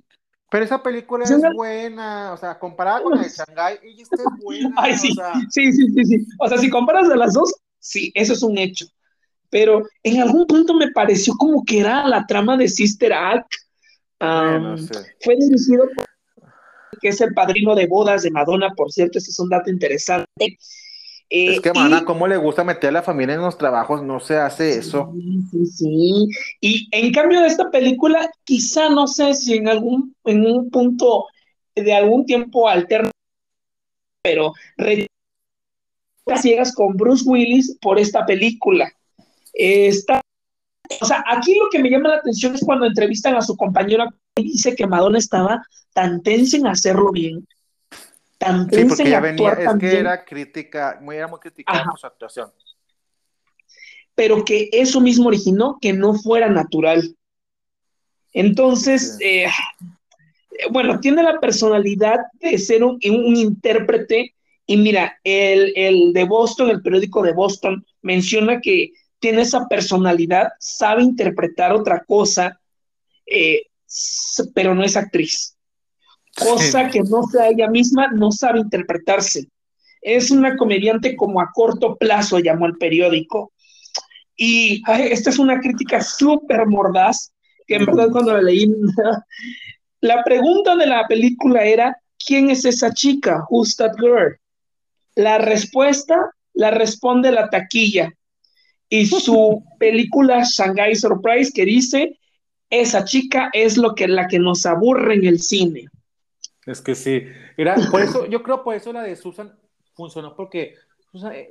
pero 0.55 0.63
esa 0.63 0.81
película 0.81 1.25
es 1.25 1.53
buena, 1.53 2.31
o 2.31 2.37
sea, 2.37 2.57
comparada 2.57 3.03
con 3.03 3.17
la 3.17 3.23
de 3.23 3.29
Shanghai, 3.29 3.77
ella 3.83 4.03
está 4.03 4.23
buena. 4.41 4.73
Ay, 4.77 4.97
sí, 4.97 5.09
sí, 5.49 5.73
sí, 5.73 5.85
sí, 5.93 6.05
sí. 6.05 6.27
O 6.39 6.47
sea, 6.47 6.57
si 6.57 6.69
comparas 6.69 7.09
a 7.09 7.17
las 7.17 7.33
dos, 7.33 7.53
sí, 7.77 8.09
eso 8.15 8.31
es 8.31 8.41
un 8.41 8.57
hecho. 8.57 8.85
Pero 9.49 9.83
en 10.01 10.21
algún 10.21 10.47
punto 10.47 10.73
me 10.73 10.91
pareció 10.91 11.33
como 11.35 11.61
que 11.65 11.81
era 11.81 12.07
la 12.07 12.25
trama 12.25 12.55
de 12.55 12.69
Sister 12.69 13.11
Act. 13.11 13.51
Fue 15.19 15.35
dirigido 15.35 15.89
por 15.93 16.05
que 17.01 17.09
es 17.09 17.19
el 17.19 17.33
padrino 17.33 17.75
de 17.75 17.87
bodas 17.87 18.21
de 18.21 18.31
Madonna, 18.31 18.69
por 18.77 18.93
cierto, 18.93 19.17
ese 19.17 19.31
es 19.31 19.39
un 19.39 19.49
dato 19.49 19.69
interesante. 19.69 20.57
Es 21.29 21.59
que, 21.61 21.73
mana, 21.73 21.99
eh, 21.99 22.05
¿cómo 22.05 22.27
le 22.27 22.37
gusta 22.37 22.63
meter 22.63 22.89
a 22.89 22.93
la 22.93 23.03
familia 23.03 23.35
en 23.35 23.41
los 23.41 23.57
trabajos? 23.57 24.03
No 24.03 24.19
se 24.19 24.37
hace 24.37 24.77
eso. 24.77 25.11
Sí, 25.13 25.39
sí, 25.51 25.65
sí. 25.65 26.27
Y 26.61 26.87
en 26.91 27.11
cambio 27.11 27.41
de 27.41 27.47
esta 27.47 27.69
película, 27.71 28.29
quizá 28.43 28.89
no 28.89 29.07
sé 29.07 29.33
si 29.33 29.55
en 29.55 29.67
algún, 29.67 30.15
en 30.23 30.45
un 30.45 30.69
punto 30.69 31.25
de 31.75 31.93
algún 31.93 32.25
tiempo 32.25 32.69
alterno, 32.69 33.11
pero 34.23 34.53
ciegas 36.37 36.73
con 36.73 36.95
Bruce 36.95 37.23
Willis 37.27 37.77
por 37.81 37.99
esta 37.99 38.25
película. 38.25 38.91
Está, 39.53 40.21
o 41.01 41.05
sea, 41.05 41.23
aquí 41.27 41.55
lo 41.55 41.69
que 41.69 41.79
me 41.79 41.89
llama 41.89 42.09
la 42.09 42.15
atención 42.17 42.55
es 42.55 42.63
cuando 42.63 42.85
entrevistan 42.85 43.35
a 43.35 43.41
su 43.41 43.55
compañera 43.55 44.09
y 44.35 44.43
dice 44.43 44.75
que 44.75 44.87
Madonna 44.87 45.17
estaba 45.17 45.65
tan 45.93 46.21
tensa 46.21 46.57
en 46.57 46.67
hacerlo 46.67 47.11
bien, 47.11 47.47
tan 48.45 48.67
tensa 48.67 49.03
en 49.03 49.13
actuar 49.13 49.61
es 49.61 49.69
que 49.79 49.99
era 49.99 50.23
crítica, 50.23 50.99
muy, 51.01 51.15
era 51.15 51.27
muy 51.27 51.39
criticada 51.39 51.83
por 51.85 51.99
su 51.99 52.07
actuación. 52.07 52.51
Pero 54.13 54.45
que 54.45 54.69
eso 54.71 55.01
mismo 55.01 55.27
originó 55.27 55.77
que 55.81 55.91
no 55.91 56.13
fuera 56.13 56.47
natural. 56.49 57.15
Entonces, 58.31 59.17
eh, 59.19 59.47
bueno, 60.71 60.99
tiene 60.99 61.23
la 61.23 61.39
personalidad 61.39 62.19
de 62.39 62.57
ser 62.57 62.83
un, 62.83 62.97
intérprete. 63.01 64.35
Y 64.67 64.77
mira, 64.77 65.19
el, 65.23 65.73
el, 65.75 66.13
de 66.13 66.23
Boston, 66.23 66.69
el 66.69 66.81
periódico 66.81 67.21
de 67.21 67.33
Boston, 67.33 67.85
menciona 68.01 68.61
que 68.61 68.93
tiene 69.19 69.41
esa 69.41 69.67
personalidad, 69.67 70.49
sabe 70.59 71.03
interpretar 71.03 71.71
otra 71.73 72.03
cosa, 72.03 72.59
eh, 73.25 73.63
pero 74.53 74.75
no 74.75 74.83
es 74.83 74.95
actriz. 74.95 75.54
Cosa 76.35 76.89
que 76.89 77.01
no 77.01 77.23
sea 77.23 77.47
ella 77.47 77.69
misma, 77.69 78.09
no 78.09 78.31
sabe 78.31 78.59
interpretarse. 78.59 79.47
Es 80.01 80.31
una 80.31 80.55
comediante 80.57 81.15
como 81.15 81.41
a 81.41 81.49
corto 81.53 81.95
plazo, 81.95 82.39
llamó 82.39 82.65
el 82.65 82.77
periódico. 82.77 83.53
Y 84.35 84.81
esta 84.87 85.29
es 85.29 85.39
una 85.39 85.59
crítica 85.59 86.01
súper 86.01 86.67
mordaz, 86.67 87.31
que 87.65 87.75
en 87.75 87.85
verdad 87.85 88.09
cuando 88.11 88.33
la 88.33 88.41
leí, 88.41 88.67
la 90.01 90.23
pregunta 90.23 90.75
de 90.75 90.87
la 90.87 91.07
película 91.07 91.63
era, 91.63 91.97
¿quién 92.23 92.49
es 92.49 92.65
esa 92.65 92.93
chica? 92.93 93.45
Who's 93.49 93.77
that 93.77 93.93
girl? 93.97 94.37
La 95.15 95.37
respuesta 95.37 96.31
la 96.53 96.71
responde 96.71 97.31
la 97.31 97.49
taquilla. 97.49 98.11
Y 98.89 99.05
su 99.05 99.63
película 99.79 100.43
Shanghai 100.43 100.95
Surprise 100.95 101.51
que 101.53 101.65
dice, 101.65 102.19
esa 102.69 103.05
chica 103.05 103.49
es 103.53 103.77
lo 103.77 103.95
que 103.95 104.07
la 104.07 104.27
que 104.27 104.39
nos 104.39 104.65
aburre 104.65 105.15
en 105.15 105.25
el 105.25 105.39
cine. 105.39 105.85
Es 106.65 106.81
que 106.81 106.95
sí. 106.95 107.23
Era, 107.57 107.75
por 107.91 108.01
eso, 108.01 108.25
yo 108.25 108.41
creo 108.41 108.63
por 108.63 108.75
eso 108.75 108.91
la 108.91 109.03
de 109.03 109.15
Susan 109.15 109.57
funcionó, 109.93 110.35
porque 110.35 110.75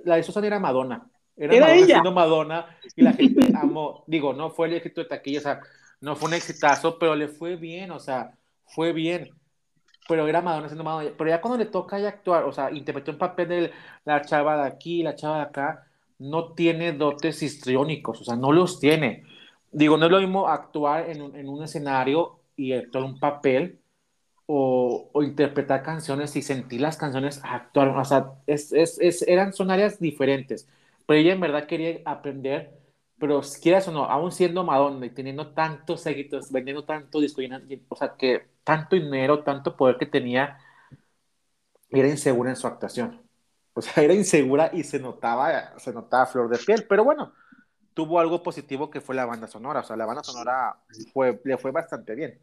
la 0.05 0.17
de 0.17 0.23
Susan 0.23 0.45
era 0.45 0.59
Madonna. 0.59 1.09
Era, 1.37 1.55
Madonna 1.55 1.75
ella. 1.75 1.87
siendo 1.87 2.13
Madonna 2.13 2.67
y 2.97 3.03
la 3.03 3.13
gente 3.13 3.53
amó. 3.57 4.05
Digo, 4.07 4.33
no 4.33 4.51
fue 4.51 4.69
el 4.69 4.75
éxito 4.75 5.03
de 5.03 5.09
taquilla, 5.09 5.39
o 5.39 5.43
sea, 5.43 5.61
no 6.01 6.17
fue 6.17 6.29
un 6.29 6.35
exitazo, 6.35 6.99
pero 6.99 7.15
le 7.15 7.29
fue 7.29 7.57
bien, 7.57 7.91
o 7.91 7.99
sea, 7.99 8.33
fue 8.67 8.93
bien. 8.93 9.31
Pero 10.09 10.27
era 10.29 10.43
Madonna 10.43 10.69
siendo 10.69 10.85
Madonna. 10.85 11.11
Pero 11.17 11.31
ya 11.31 11.41
cuando 11.41 11.59
le 11.59 11.71
toca 11.71 11.99
ya 11.99 12.09
actuar, 12.09 12.45
o 12.45 12.53
sea, 12.53 12.71
interpretó 12.71 13.13
un 13.13 13.19
papel 13.19 13.49
de 13.49 13.73
la 14.05 14.21
chava 14.23 14.63
de 14.63 14.69
aquí, 14.69 15.03
la 15.03 15.15
chava 15.15 15.37
de 15.37 15.43
acá, 15.43 15.87
no 16.19 16.53
tiene 16.53 16.93
dotes 16.93 17.43
histriónicos, 17.43 18.21
o 18.21 18.25
sea, 18.25 18.37
no 18.37 18.53
los 18.53 18.79
tiene 18.79 19.25
digo, 19.75 19.97
no 19.97 20.07
es 20.07 20.13
lo 20.13 20.21
mismo 20.21 20.49
actuar 20.49 21.11
en 21.11 21.21
un, 21.21 21.37
en 21.37 21.49
un 21.49 21.63
escenario 21.63 22.39
y 22.57 22.73
actuar 22.73 23.05
un 23.05 23.19
papel 23.19 23.81
o, 24.47 25.11
o, 25.13 25.23
interpretar 25.23 25.83
canciones 25.83 26.37
y 26.37 26.43
sentir 26.43 26.81
las 26.81 26.97
canciones 26.97 27.41
actuar, 27.43 27.89
o 27.89 28.05
sea, 28.05 28.33
es, 28.47 28.73
es, 28.73 28.99
es, 29.01 29.23
eran, 29.23 29.53
son 29.53 29.71
áreas 29.71 29.99
diferentes, 29.99 30.69
pero 31.07 31.21
ella 31.21 31.33
en 31.33 31.41
verdad 31.41 31.67
quería 31.67 32.01
aprender, 32.05 32.79
pero 33.19 33.41
quieras 33.63 33.89
o 33.89 33.93
no, 33.93 34.05
aún 34.05 34.33
siendo 34.33 34.65
Madonna 34.65 35.07
y 35.07 35.11
teniendo 35.11 35.53
tantos 35.53 36.03
seguidores, 36.03 36.53
vendiendo 36.53 36.85
tanto 36.85 37.21
disco, 37.21 37.41
o 37.89 37.97
sea, 37.97 38.17
que 38.17 38.47
tanto 38.65 38.97
dinero, 38.97 39.43
tanto 39.45 39.77
poder 39.77 39.97
que 39.97 40.07
tenía, 40.07 40.59
era 41.91 42.09
insegura 42.09 42.51
en 42.51 42.57
su 42.57 42.67
actuación. 42.67 43.23
O 43.75 43.83
sea, 43.83 44.05
era 44.05 44.15
insegura 44.15 44.71
y 44.73 44.85
se 44.85 45.01
notaba, 45.01 45.79
se 45.79 45.93
notaba 45.93 46.27
flor 46.27 46.49
de 46.49 46.59
piel, 46.59 46.87
pero 46.89 47.05
bueno, 47.05 47.33
tuvo 47.95 48.21
algo 48.21 48.43
positivo 48.43 48.91
que 48.91 49.01
fue 49.01 49.15
la 49.15 49.27
banda 49.27 49.47
sonora, 49.47 49.81
o 49.81 49.85
sea, 49.85 49.97
la 49.97 50.07
banda 50.07 50.23
sonora 50.23 50.77
fue, 51.13 51.41
le 51.45 51.57
fue 51.57 51.71
bastante 51.71 52.15
bien. 52.15 52.41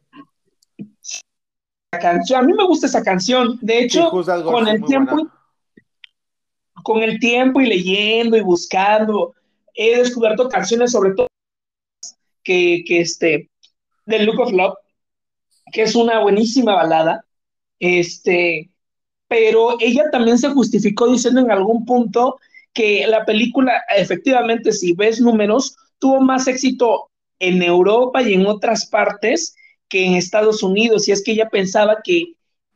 Canción, 2.00 2.40
a 2.40 2.48
mí 2.48 2.54
me 2.54 2.66
gusta 2.66 2.88
esa 2.88 3.04
canción, 3.04 3.60
de 3.62 3.80
hecho, 3.80 4.10
con 4.46 4.66
el 4.66 4.82
tiempo, 4.86 5.28
con 6.84 7.04
el 7.04 7.20
tiempo 7.20 7.60
y 7.60 7.68
leyendo 7.68 8.38
y 8.38 8.42
buscando, 8.42 9.36
he 9.74 9.98
descubierto 9.98 10.48
canciones 10.48 10.94
sobre 10.94 11.14
todo 11.14 11.28
que, 12.46 12.86
que 12.88 13.02
este, 13.02 13.50
del 14.06 14.26
Look 14.26 14.40
of 14.40 14.54
Love, 14.54 14.76
que 15.74 15.82
es 15.82 15.94
una 15.94 16.20
buenísima 16.20 16.76
balada, 16.76 17.26
este, 17.78 18.72
pero 19.28 19.76
ella 19.82 20.10
también 20.14 20.38
se 20.38 20.50
justificó 20.50 21.12
diciendo 21.12 21.42
en 21.42 21.52
algún 21.52 21.84
punto 21.84 22.40
que 22.72 23.06
la 23.06 23.26
película, 23.26 23.84
efectivamente, 23.98 24.72
si 24.72 24.94
ves 24.94 25.20
números, 25.20 25.76
tuvo 26.00 26.22
más 26.22 26.48
éxito 26.48 27.10
en 27.40 27.62
Europa 27.62 28.22
y 28.22 28.34
en 28.36 28.46
otras 28.46 28.86
partes 28.86 29.56
que 29.92 30.06
en 30.06 30.14
Estados 30.14 30.64
Unidos, 30.64 31.08
y 31.08 31.12
es 31.12 31.22
que 31.22 31.34
ella 31.34 31.50
pensaba 31.50 31.98
que 32.02 32.34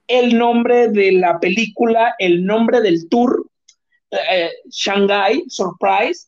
el 0.07 0.37
nombre 0.37 0.89
de 0.89 1.13
la 1.13 1.39
película, 1.39 2.13
el 2.19 2.45
nombre 2.45 2.81
del 2.81 3.07
tour, 3.07 3.49
eh, 4.11 4.51
Shanghai 4.69 5.43
Surprise 5.47 6.27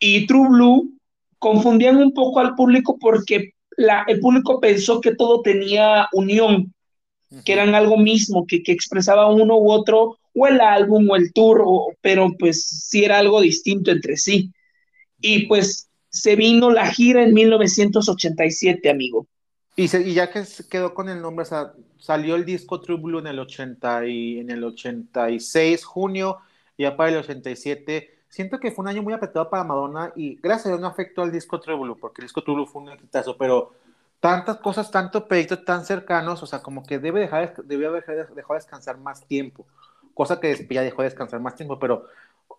y 0.00 0.26
True 0.26 0.48
Blue, 0.48 0.90
confundían 1.38 1.96
un 1.96 2.12
poco 2.12 2.40
al 2.40 2.56
público 2.56 2.98
porque 2.98 3.54
el 4.08 4.20
público 4.20 4.60
pensó 4.60 5.00
que 5.00 5.14
todo 5.14 5.40
tenía 5.40 6.08
unión, 6.12 6.74
que 7.44 7.52
eran 7.52 7.76
algo 7.76 7.96
mismo, 7.96 8.44
que, 8.44 8.62
que, 8.62 8.72
expresaba 8.72 9.30
uno 9.30 9.56
u 9.56 9.70
otro, 9.70 10.18
o 10.34 10.46
el 10.48 10.60
álbum 10.60 11.08
o 11.08 11.16
el 11.16 11.32
tour, 11.32 11.64
pero 12.00 12.32
pues 12.38 12.66
sí 12.66 13.04
era 13.04 13.18
algo 13.18 13.40
distinto 13.40 13.92
entre 13.92 14.16
sí. 14.16 14.52
Y 15.20 15.46
pues 15.46 15.87
se 16.08 16.36
vino 16.36 16.70
la 16.70 16.86
gira 16.86 17.22
en 17.22 17.34
1987, 17.34 18.90
amigo. 18.90 19.26
Y, 19.76 19.84
y 19.96 20.14
ya 20.14 20.30
que 20.30 20.42
quedó 20.70 20.94
con 20.94 21.08
el 21.08 21.20
nombre, 21.22 21.42
o 21.42 21.46
sea, 21.46 21.72
salió 21.98 22.34
el 22.34 22.44
disco 22.44 22.80
True 22.80 23.00
Blue 23.00 23.18
en 23.18 23.26
el, 23.28 23.38
80 23.38 24.06
y, 24.06 24.40
en 24.40 24.50
el 24.50 24.64
86, 24.64 25.84
junio, 25.84 26.38
y 26.76 26.82
ya 26.82 26.96
para 26.96 27.10
el 27.10 27.16
87 27.18 28.18
siento 28.28 28.60
que 28.60 28.70
fue 28.70 28.82
un 28.82 28.88
año 28.88 29.02
muy 29.02 29.12
apretado 29.12 29.48
para 29.48 29.64
Madonna 29.64 30.12
y 30.14 30.36
gracias 30.36 30.66
a 30.66 30.68
Dios 30.70 30.80
no 30.80 30.86
afectó 30.86 31.22
al 31.22 31.32
disco 31.32 31.60
True 31.60 31.76
Blue, 31.76 31.98
porque 31.98 32.20
el 32.20 32.26
disco 32.26 32.42
True 32.42 32.56
Blue 32.56 32.66
fue 32.66 32.82
un 32.82 32.90
exitazo, 32.90 33.36
pero 33.36 33.72
tantas 34.20 34.58
cosas, 34.58 34.90
tantos 34.90 35.24
proyectos 35.24 35.64
tan 35.64 35.84
cercanos, 35.84 36.42
o 36.42 36.46
sea, 36.46 36.60
como 36.60 36.84
que 36.84 36.98
debe 36.98 37.20
dejar, 37.20 37.54
debe 37.64 37.86
haber 37.86 38.04
dejado 38.04 38.54
descansar 38.54 38.98
más 38.98 39.26
tiempo, 39.26 39.66
cosa 40.14 40.40
que 40.40 40.66
ya 40.70 40.82
dejó 40.82 41.02
de 41.02 41.08
descansar 41.08 41.40
más 41.40 41.54
tiempo, 41.56 41.78
pero 41.78 42.06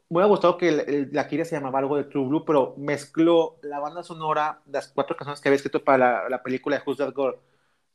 me 0.09 0.17
hubiera 0.17 0.27
gustado 0.27 0.57
que 0.57 1.07
la 1.11 1.23
gira 1.25 1.45
se 1.45 1.55
llamaba 1.55 1.79
algo 1.79 1.95
de 1.95 2.03
True 2.05 2.27
Blue, 2.27 2.43
pero 2.43 2.73
mezcló 2.77 3.59
la 3.61 3.79
banda 3.79 4.01
sonora, 4.01 4.61
las 4.65 4.87
cuatro 4.87 5.15
canciones 5.15 5.39
que 5.39 5.49
había 5.49 5.57
escrito 5.57 5.83
para 5.83 6.27
la, 6.27 6.43
película 6.43 6.77
de 6.77 6.83
Who's 6.85 6.97
That 6.97 7.13
Girl 7.15 7.35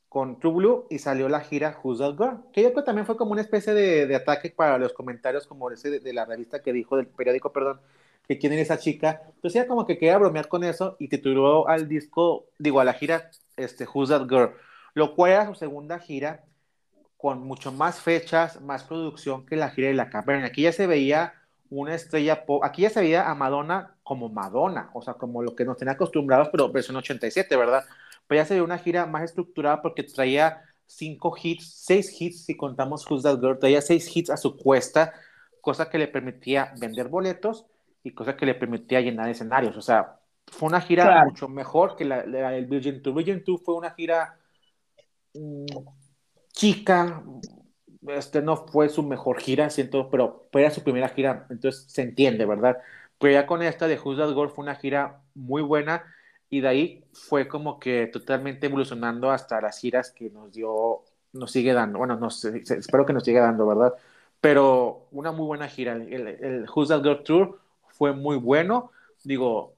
con 0.07 0.39
True 0.39 0.53
Blue 0.53 0.87
y 0.89 0.99
salió 0.99 1.27
la 1.27 1.41
gira 1.41 1.77
Who's 1.83 1.99
That 1.99 2.15
Girl, 2.17 2.37
que 2.53 2.61
yo 2.61 2.69
creo 2.69 2.83
que 2.83 2.85
también 2.85 3.05
fue 3.05 3.17
como 3.17 3.33
una 3.33 3.41
especie 3.41 3.73
de, 3.73 4.15
ataque 4.15 4.49
para 4.49 4.77
los 4.77 4.93
comentarios 4.93 5.45
como 5.45 5.69
ese 5.71 5.99
de, 5.99 6.13
la 6.13 6.23
revista 6.23 6.61
que 6.61 6.71
dijo, 6.71 6.95
del 6.95 7.07
periódico, 7.07 7.51
perdón, 7.51 7.81
que 8.25 8.37
quién 8.37 8.53
esa 8.53 8.77
chica. 8.77 9.21
Entonces 9.35 9.59
ella 9.59 9.67
como 9.67 9.85
que 9.85 9.97
quería 9.97 10.17
bromear 10.17 10.47
con 10.47 10.63
eso 10.63 10.95
y 10.99 11.09
tituló 11.09 11.67
al 11.67 11.89
disco, 11.89 12.45
digo, 12.57 12.79
a 12.79 12.85
la 12.85 12.93
gira 12.93 13.29
este, 13.57 13.85
Who's 13.85 14.09
That 14.09 14.29
Girl, 14.29 14.51
lo 14.93 15.15
cual 15.15 15.31
era 15.33 15.47
su 15.47 15.55
segunda 15.55 15.99
gira 15.99 16.45
con 17.17 17.39
mucho 17.39 17.73
más 17.73 17.99
fechas, 17.99 18.61
más 18.61 18.85
producción 18.85 19.45
que 19.45 19.57
la 19.57 19.69
gira 19.69 19.89
de 19.89 19.95
la 19.95 20.09
caverna. 20.09 20.47
Aquí 20.47 20.61
ya 20.61 20.71
se 20.71 20.87
veía 20.87 21.33
una 21.69 21.95
estrella 21.95 22.45
pop, 22.45 22.63
aquí 22.63 22.83
ya 22.83 22.89
se 22.89 23.01
veía 23.01 23.29
a 23.29 23.35
Madonna 23.35 23.95
como 24.03 24.29
Madonna, 24.29 24.89
o 24.93 25.01
sea, 25.01 25.15
como 25.15 25.41
lo 25.41 25.55
que 25.55 25.65
nos 25.65 25.77
tenía 25.77 25.93
acostumbrados, 25.93 26.49
pero 26.51 26.71
versión 26.71 26.97
87, 26.97 27.55
¿verdad? 27.55 27.83
Pero 28.27 28.41
ya 28.41 28.45
se 28.45 28.53
veía 28.53 28.63
una 28.63 28.77
gira 28.77 29.05
más 29.05 29.23
estructurada 29.23 29.81
porque 29.81 30.03
traía 30.03 30.61
cinco 30.85 31.35
hits, 31.41 31.73
seis 31.85 32.15
hits 32.19 32.45
si 32.45 32.55
contamos 32.55 33.09
Who's 33.09 33.23
That 33.23 33.39
Girl, 33.39 33.57
traía 33.57 33.81
seis 33.81 34.15
hits 34.15 34.29
a 34.29 34.37
su 34.37 34.57
cuesta, 34.57 35.13
cosa 35.61 35.89
que 35.89 35.97
le 35.97 36.07
permitía 36.07 36.73
vender 36.79 37.07
boletos 37.07 37.65
y 38.03 38.11
cosa 38.11 38.37
que 38.37 38.45
le 38.45 38.55
permitía 38.55 39.01
llenar 39.01 39.29
escenarios, 39.29 39.75
o 39.77 39.81
sea, 39.81 40.19
fue 40.47 40.67
una 40.67 40.81
gira 40.81 41.25
mucho 41.25 41.47
mejor 41.47 41.95
que 41.95 42.05
la, 42.05 42.21
del 42.23 42.67
Virgin 42.67 43.01
Tour. 43.01 43.15
Virgin 43.15 43.43
Tour 43.43 43.59
fue 43.63 43.75
una 43.75 43.91
gira 43.91 44.37
mm, 45.33 45.65
chica, 46.51 47.23
este 48.09 48.41
no 48.41 48.57
fue 48.57 48.89
su 48.89 49.03
mejor 49.03 49.39
gira, 49.39 49.69
siento, 49.69 50.09
pero 50.09 50.47
era 50.53 50.71
su 50.71 50.83
primera 50.83 51.09
gira, 51.09 51.47
entonces 51.49 51.85
se 51.87 52.01
entiende, 52.01 52.45
¿verdad? 52.45 52.77
Pero 53.19 53.33
ya 53.33 53.45
con 53.47 53.61
esta 53.61 53.87
de 53.87 53.99
Who's 53.99 54.17
That 54.17 54.33
Girl 54.33 54.49
fue 54.49 54.63
una 54.63 54.75
gira 54.75 55.21
muy 55.33 55.61
buena 55.61 56.03
y 56.49 56.61
de 56.61 56.67
ahí 56.67 57.03
fue 57.13 57.47
como 57.47 57.79
que 57.79 58.07
totalmente 58.07 58.67
evolucionando 58.67 59.31
hasta 59.31 59.61
las 59.61 59.79
giras 59.79 60.11
que 60.11 60.29
nos 60.29 60.51
dio, 60.51 61.03
nos 61.33 61.51
sigue 61.51 61.73
dando, 61.73 61.99
bueno, 61.99 62.19
espero 62.27 63.05
que 63.05 63.13
nos 63.13 63.23
siga 63.23 63.41
dando, 63.41 63.67
¿verdad? 63.67 63.93
Pero 64.41 65.07
una 65.11 65.31
muy 65.31 65.45
buena 65.45 65.67
gira, 65.67 65.93
el, 65.93 66.27
el 66.27 66.65
Who's 66.73 66.89
That 66.89 67.01
Girl 67.03 67.23
Tour 67.23 67.59
fue 67.89 68.13
muy 68.13 68.37
bueno, 68.37 68.91
digo, 69.23 69.74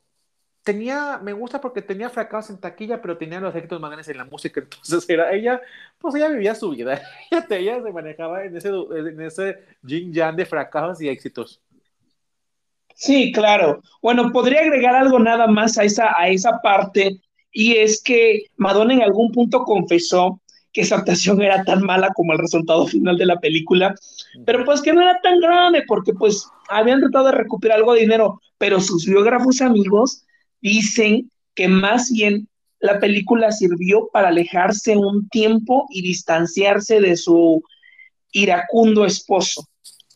tenía, 0.67 1.17
me 1.23 1.31
gusta 1.31 1.61
porque 1.61 1.81
tenía 1.81 2.09
fracasos 2.09 2.49
en 2.49 2.59
taquilla, 2.59 3.01
pero 3.01 3.17
tenía 3.17 3.39
los 3.39 3.55
éxitos 3.55 3.79
más 3.79 3.89
grandes 3.89 4.09
en 4.09 4.17
la 4.17 4.25
música, 4.25 4.59
entonces 4.63 5.09
era 5.09 5.31
ella, 5.31 5.61
pues 5.97 6.13
ella 6.15 6.27
vivía 6.27 6.53
su 6.55 6.71
vida, 6.71 7.01
ella, 7.49 7.81
se 7.81 7.91
manejaba 7.93 8.43
en 8.43 8.57
ese, 8.57 8.67
en 8.69 9.21
ese 9.21 9.55
yin 9.81 10.11
yang 10.11 10.35
de 10.35 10.45
fracasos 10.45 11.01
y 11.01 11.07
éxitos. 11.07 11.61
Sí, 12.93 13.31
claro. 13.31 13.81
Bueno, 14.01 14.29
podría 14.33 14.59
agregar 14.61 14.95
algo 14.95 15.19
nada 15.19 15.47
más 15.47 15.77
a 15.77 15.85
esa, 15.85 16.13
a 16.19 16.27
esa 16.27 16.59
parte, 16.61 17.21
y 17.53 17.77
es 17.77 18.03
que 18.03 18.47
Madonna 18.57 18.93
en 18.93 19.03
algún 19.03 19.31
punto 19.31 19.63
confesó 19.63 20.41
que 20.73 20.81
esa 20.81 20.97
actuación 20.97 21.41
era 21.41 21.63
tan 21.63 21.81
mala 21.83 22.09
como 22.13 22.33
el 22.33 22.39
resultado 22.39 22.87
final 22.87 23.17
de 23.17 23.25
la 23.25 23.39
película, 23.39 23.95
pero 24.45 24.65
pues 24.65 24.81
que 24.81 24.91
no 24.91 25.01
era 25.01 25.17
tan 25.21 25.39
grande 25.39 25.83
porque 25.87 26.13
pues 26.13 26.45
habían 26.67 26.99
tratado 26.99 27.27
de 27.27 27.31
recuperar 27.31 27.77
algo 27.77 27.93
de 27.93 28.01
dinero, 28.01 28.41
pero 28.57 28.81
sus 28.81 29.05
biógrafos 29.05 29.61
amigos 29.61 30.26
dicen 30.61 31.31
que 31.55 31.67
más 31.67 32.11
bien 32.11 32.47
la 32.79 32.99
película 32.99 33.51
sirvió 33.51 34.09
para 34.13 34.29
alejarse 34.29 34.95
un 34.95 35.27
tiempo 35.29 35.87
y 35.89 36.01
distanciarse 36.01 36.99
de 36.99 37.17
su 37.17 37.63
iracundo 38.31 39.05
esposo. 39.05 39.67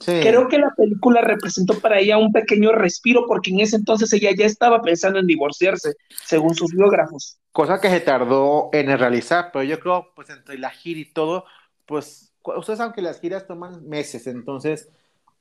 Creo 0.03 0.47
que 0.47 0.57
la 0.57 0.73
película 0.75 1.21
representó 1.21 1.79
para 1.79 1.99
ella 1.99 2.17
un 2.17 2.31
pequeño 2.31 2.71
respiro 2.71 3.25
porque 3.27 3.51
en 3.51 3.59
ese 3.59 3.75
entonces 3.75 4.11
ella 4.13 4.31
ya 4.35 4.45
estaba 4.45 4.81
pensando 4.81 5.19
en 5.19 5.27
divorciarse, 5.27 5.93
según 6.25 6.55
sus 6.55 6.71
biógrafos. 6.71 7.37
Cosa 7.51 7.79
que 7.79 7.89
se 7.89 7.99
tardó 7.99 8.69
en 8.73 8.97
realizar, 8.97 9.51
pero 9.53 9.63
yo 9.63 9.79
creo, 9.79 10.11
pues 10.15 10.29
entre 10.31 10.57
la 10.57 10.71
gira 10.71 10.99
y 10.99 11.05
todo, 11.05 11.45
pues 11.85 12.33
ustedes 12.43 12.77
saben 12.77 12.93
que 12.93 13.01
las 13.01 13.19
giras 13.19 13.45
toman 13.45 13.87
meses, 13.87 14.25
entonces 14.25 14.89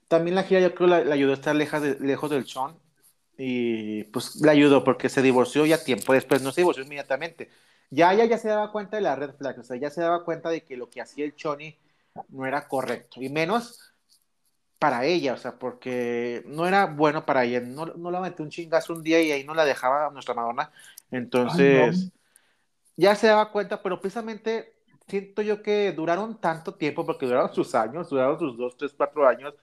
también 0.09 0.35
la 0.35 0.43
gira 0.43 0.61
yo 0.61 0.75
creo 0.75 0.89
le, 0.89 1.13
ayudó 1.13 1.31
a 1.31 1.37
estar 1.37 1.57
de, 1.57 1.97
lejos 2.01 2.31
del 2.31 2.47
Sean 2.47 2.75
y 3.43 4.05
pues 4.05 4.37
le 4.37 4.51
ayudó 4.51 4.85
porque 4.85 5.09
se 5.09 5.23
divorció 5.23 5.65
ya 5.65 5.83
tiempo 5.83 6.13
después, 6.13 6.43
no 6.43 6.53
se 6.53 6.61
divorció 6.61 6.85
inmediatamente. 6.85 7.49
Ya 7.89 8.13
ella 8.13 8.27
ya 8.27 8.37
se 8.37 8.49
daba 8.49 8.71
cuenta 8.71 8.97
de 8.99 9.03
la 9.03 9.17
red 9.17 9.35
flag, 9.35 9.59
o 9.59 9.63
sea, 9.63 9.79
ya 9.79 9.89
se 9.89 10.03
daba 10.03 10.25
cuenta 10.25 10.51
de 10.51 10.63
que 10.63 10.77
lo 10.77 10.91
que 10.91 11.01
hacía 11.01 11.25
el 11.25 11.35
Choni 11.35 11.75
no 12.29 12.45
era 12.45 12.69
correcto, 12.69 13.23
y 13.23 13.31
menos 13.31 13.95
para 14.79 15.07
ella, 15.07 15.33
o 15.33 15.37
sea, 15.39 15.59
porque 15.59 16.43
no 16.47 16.67
era 16.67 16.85
bueno 16.85 17.25
para 17.25 17.45
ella, 17.45 17.61
no, 17.61 17.87
no 17.87 18.11
la 18.11 18.21
metió 18.21 18.45
un 18.45 18.51
chingazo 18.51 18.93
un 18.93 19.03
día 19.03 19.23
y 19.23 19.33
ahí 19.33 19.43
no 19.43 19.55
la 19.55 19.65
dejaba 19.65 20.11
nuestra 20.11 20.35
Madonna, 20.35 20.71
entonces 21.11 22.11
ya 22.97 23.15
se 23.15 23.29
daba 23.29 23.51
cuenta, 23.53 23.83
pero 23.83 24.01
precisamente 24.03 24.75
siento 25.09 25.41
yo 25.41 25.63
que 25.63 25.93
duraron 25.93 26.39
tanto 26.39 26.75
tiempo, 26.75 27.07
porque 27.07 27.25
duraron 27.25 27.55
sus 27.55 27.75
años, 27.75 28.11
duraron 28.11 28.39
sus 28.39 28.59
dos, 28.59 28.77
tres, 28.77 28.93
cuatro 28.95 29.27
años, 29.27 29.55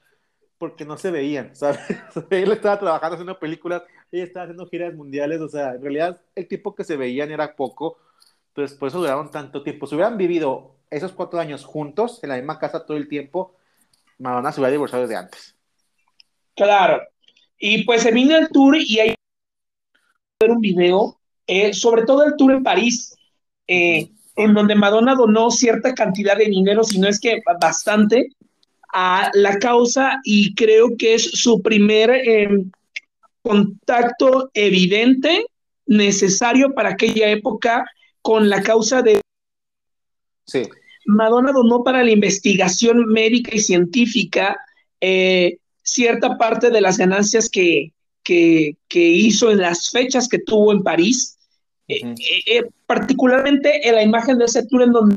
porque 0.57 0.85
no 0.85 0.97
se 0.97 1.11
veían, 1.11 1.55
¿sabes? 1.55 1.79
Él 2.29 2.51
estaba 2.51 2.79
trabajando 2.79 3.15
haciendo 3.15 3.39
películas, 3.39 3.83
ella 4.11 4.23
estaba 4.23 4.43
haciendo 4.45 4.67
giras 4.67 4.93
mundiales, 4.93 5.41
o 5.41 5.49
sea, 5.49 5.73
en 5.73 5.81
realidad 5.81 6.21
el 6.35 6.47
tiempo 6.47 6.75
que 6.75 6.83
se 6.83 6.97
veían 6.97 7.31
era 7.31 7.55
poco, 7.55 7.97
entonces 8.49 8.77
por 8.77 8.87
eso 8.87 8.99
duraron 8.99 9.31
tanto 9.31 9.63
tiempo. 9.63 9.85
Si 9.85 9.95
hubieran 9.95 10.17
vivido 10.17 10.75
esos 10.89 11.11
cuatro 11.11 11.39
años 11.39 11.65
juntos, 11.65 12.23
en 12.23 12.29
la 12.29 12.37
misma 12.37 12.59
casa 12.59 12.85
todo 12.85 12.97
el 12.97 13.07
tiempo, 13.07 13.55
Madonna 14.17 14.51
se 14.51 14.59
hubiera 14.59 14.71
divorciado 14.71 15.03
desde 15.03 15.17
antes. 15.17 15.55
Claro. 16.55 17.01
Y 17.59 17.83
pues 17.83 18.01
se 18.01 18.11
vino 18.11 18.35
el 18.35 18.49
tour 18.49 18.75
y 18.77 18.99
hay 18.99 19.15
ver 20.39 20.51
un 20.51 20.61
video, 20.61 21.19
eh, 21.47 21.73
sobre 21.73 22.03
todo 22.03 22.23
el 22.23 22.35
tour 22.35 22.53
en 22.53 22.63
París, 22.63 23.15
eh, 23.67 24.11
en 24.35 24.53
donde 24.53 24.75
Madonna 24.75 25.15
donó 25.15 25.49
cierta 25.49 25.93
cantidad 25.95 26.37
de 26.37 26.45
dinero, 26.45 26.83
si 26.83 26.99
no 26.99 27.07
es 27.07 27.19
que 27.19 27.41
bastante, 27.59 28.29
a 28.93 29.29
la 29.33 29.57
causa 29.59 30.19
y 30.23 30.55
creo 30.55 30.95
que 30.97 31.15
es 31.15 31.23
su 31.23 31.61
primer 31.61 32.09
em, 32.11 32.71
contacto 33.41 34.49
evidente, 34.53 35.45
necesario 35.85 36.73
para 36.73 36.89
aquella 36.89 37.29
época 37.29 37.85
con 38.21 38.49
la 38.49 38.61
causa 38.61 39.01
de... 39.01 39.21
Sí. 40.45 40.63
Madonna 41.05 41.51
donó 41.53 41.83
para 41.83 42.03
la 42.03 42.11
investigación 42.11 43.05
médica 43.05 43.51
y 43.53 43.59
científica 43.59 44.57
eh, 44.99 45.57
cierta 45.81 46.37
parte 46.37 46.69
de 46.69 46.81
las 46.81 46.97
ganancias 46.97 47.49
que, 47.49 47.93
que, 48.23 48.75
hizo 48.93 49.51
en 49.51 49.59
las 49.59 49.89
fechas 49.89 50.27
que 50.27 50.39
tuvo 50.39 50.73
en 50.73 50.83
París, 50.83 51.37
eh, 51.87 52.13
eh, 52.45 52.63
particularmente 52.85 53.87
en 53.87 53.95
la 53.95 54.03
imagen 54.03 54.37
de 54.37 54.45
ese 54.45 54.65
tour 54.67 54.83
en 54.83 54.91
donde 54.91 55.15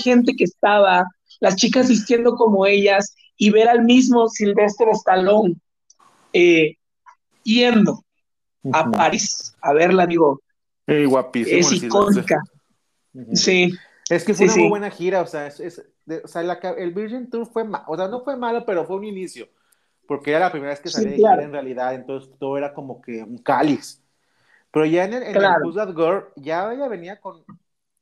gente 0.00 0.34
que 0.34 0.44
estaba, 0.44 1.04
las 1.40 1.56
chicas 1.56 1.88
vistiendo 1.88 2.34
como 2.34 2.66
ellas 2.66 3.14
y 3.36 3.50
ver 3.50 3.68
al 3.68 3.84
mismo 3.84 4.28
Silvestre 4.28 4.90
Stallone 4.92 5.56
yendo 7.42 8.04
a 8.72 8.90
París 8.90 9.54
a 9.60 9.72
verla, 9.72 10.06
digo, 10.06 10.40
guapísimo, 10.86 11.58
es 11.58 11.72
icónica. 11.72 12.40
Sí. 13.32 13.72
Es 14.10 14.24
que 14.24 14.34
fue 14.34 14.46
una 14.46 14.56
muy 14.56 14.68
buena 14.68 14.90
gira, 14.90 15.22
o 15.22 15.26
sea, 15.26 15.46
es, 15.46 15.82
o 16.22 16.28
sea 16.28 16.42
el 16.76 16.92
Virgin 16.92 17.30
Tour 17.30 17.46
fue, 17.46 17.64
o 17.86 17.96
sea, 17.96 18.08
no 18.08 18.22
fue 18.22 18.36
malo, 18.36 18.64
pero 18.66 18.84
fue 18.84 18.96
un 18.96 19.04
inicio, 19.04 19.48
porque 20.06 20.30
era 20.30 20.40
la 20.40 20.50
primera 20.50 20.72
vez 20.72 20.80
que 20.80 20.90
salía 20.90 21.10
de 21.10 21.16
gira 21.16 21.42
en 21.42 21.52
realidad, 21.52 21.94
entonces 21.94 22.30
todo 22.38 22.58
era 22.58 22.74
como 22.74 23.00
que 23.00 23.22
un 23.22 23.38
cáliz. 23.38 24.02
Pero 24.70 24.86
ya 24.86 25.04
en 25.04 25.14
el, 25.14 25.22
en 25.22 25.34
Girl, 25.94 26.24
ya 26.36 26.72
ella 26.72 26.88
venía 26.88 27.20
con 27.20 27.44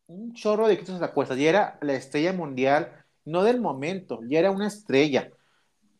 un 0.06 0.32
chorro 0.34 0.66
de 0.66 0.78
quitos 0.78 1.00
a 1.02 1.12
cuesta, 1.12 1.36
y 1.36 1.46
era 1.46 1.78
la 1.82 1.92
estrella 1.92 2.32
mundial, 2.32 3.01
no 3.24 3.44
del 3.44 3.60
momento, 3.60 4.20
ya 4.28 4.38
era 4.40 4.50
una 4.50 4.66
estrella. 4.66 5.30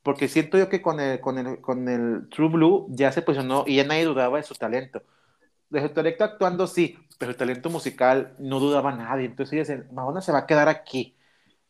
Porque 0.03 0.29
siento 0.29 0.59
yo 0.59 0.69
que 0.69 0.83
con 0.83 1.01
el, 1.01 1.21
con 1.21 1.39
el, 1.39 1.61
con 1.61 1.89
el 1.89 2.29
True 2.31 2.49
Blue 2.49 2.87
ya 2.91 3.13
se 3.13 3.23
posicionó 3.23 3.65
y 3.67 3.77
ya 3.77 3.85
nadie 3.85 4.05
dudaba 4.05 4.39
de 4.39 4.43
su 4.45 4.55
talento. 4.55 5.03
De 5.71 5.81
su 5.81 5.89
talento 5.91 6.25
actuando 6.25 6.67
sí, 6.67 6.99
pero 7.19 7.31
el 7.33 7.37
talento 7.37 7.71
musical 7.71 8.35
no 8.39 8.61
dudaba 8.61 8.95
nadie. 8.95 9.27
Entonces 9.27 9.53
ella 9.53 9.77
dice, 9.77 9.93
Madonna 9.93 10.21
se 10.21 10.33
va 10.33 10.41
a 10.41 10.47
quedar 10.47 10.69
aquí 10.69 11.17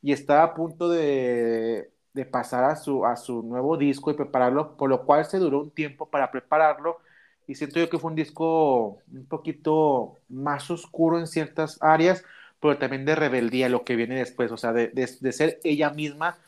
y 0.02 0.12
estaba 0.12 0.42
a 0.44 0.54
punto 0.54 0.88
de, 0.88 1.92
de, 2.14 2.24
pasar 2.26 2.64
a 2.64 2.76
su, 2.76 3.04
a 3.06 3.16
su 3.16 3.42
nuevo 3.42 3.76
disco 3.76 4.10
y 4.10 4.14
prepararlo, 4.14 4.76
por 4.76 4.90
lo 4.90 5.04
cual 5.04 5.24
se 5.26 5.38
duró 5.38 5.60
un 5.60 5.70
tiempo 5.70 6.10
para 6.10 6.30
prepararlo 6.30 6.98
y 7.46 7.54
siento 7.54 7.80
yo 7.80 7.90
que 7.90 7.98
fue 7.98 8.10
un 8.10 8.16
disco 8.16 8.98
un 9.12 9.26
poquito 9.28 10.18
más 10.28 10.70
oscuro 10.70 11.18
en 11.18 11.26
ciertas 11.26 11.78
áreas, 11.82 12.24
pero 12.62 12.78
también 12.78 13.04
de 13.04 13.16
rebeldía 13.16 13.68
lo 13.68 13.84
que 13.84 13.96
viene 13.96 14.14
después, 14.14 14.52
o 14.52 14.56
sea, 14.56 14.72
de, 14.72 14.88
de, 14.88 15.32
ser 15.32 15.58
ella 15.64 15.90
misma. 15.90 16.38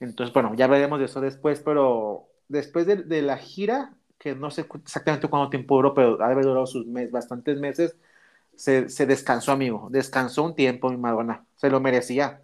Entonces, 0.00 0.34
bueno, 0.34 0.54
ya 0.56 0.66
veremos 0.66 0.98
de 0.98 1.04
eso 1.04 1.20
después, 1.20 1.60
pero 1.60 2.28
después 2.48 2.84
de, 2.84 2.96
de 2.96 3.22
la 3.22 3.38
gira, 3.38 3.94
que 4.18 4.34
no 4.34 4.50
sé 4.50 4.66
exactamente 4.82 5.28
cuánto 5.28 5.50
tiempo 5.50 5.76
duró, 5.76 5.94
pero 5.94 6.20
ha 6.20 6.34
durado 6.34 6.66
sus 6.66 6.84
meses, 6.86 7.12
bastantes 7.12 7.60
meses, 7.60 7.94
se, 8.56 8.88
se 8.88 9.06
descansó, 9.06 9.52
amigo, 9.52 9.86
descansó 9.88 10.42
un 10.42 10.56
tiempo, 10.56 10.90
mi 10.90 10.96
Madonna, 10.96 11.44
se 11.54 11.70
lo 11.70 11.78
merecía. 11.78 12.42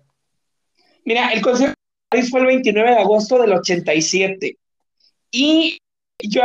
Mira, 1.04 1.30
el 1.32 1.42
concierto 1.42 1.74
de 1.74 2.18
París 2.18 2.30
fue 2.30 2.40
el 2.40 2.46
29 2.46 2.90
de 2.90 2.98
agosto 2.98 3.38
del 3.40 3.52
87. 3.52 4.56
Y 5.32 5.78
yo. 6.22 6.42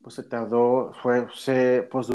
Pues 0.00 0.14
se 0.14 0.22
tardó, 0.22 0.92
fue, 1.02 1.26
se, 1.34 1.82
pues 1.90 2.08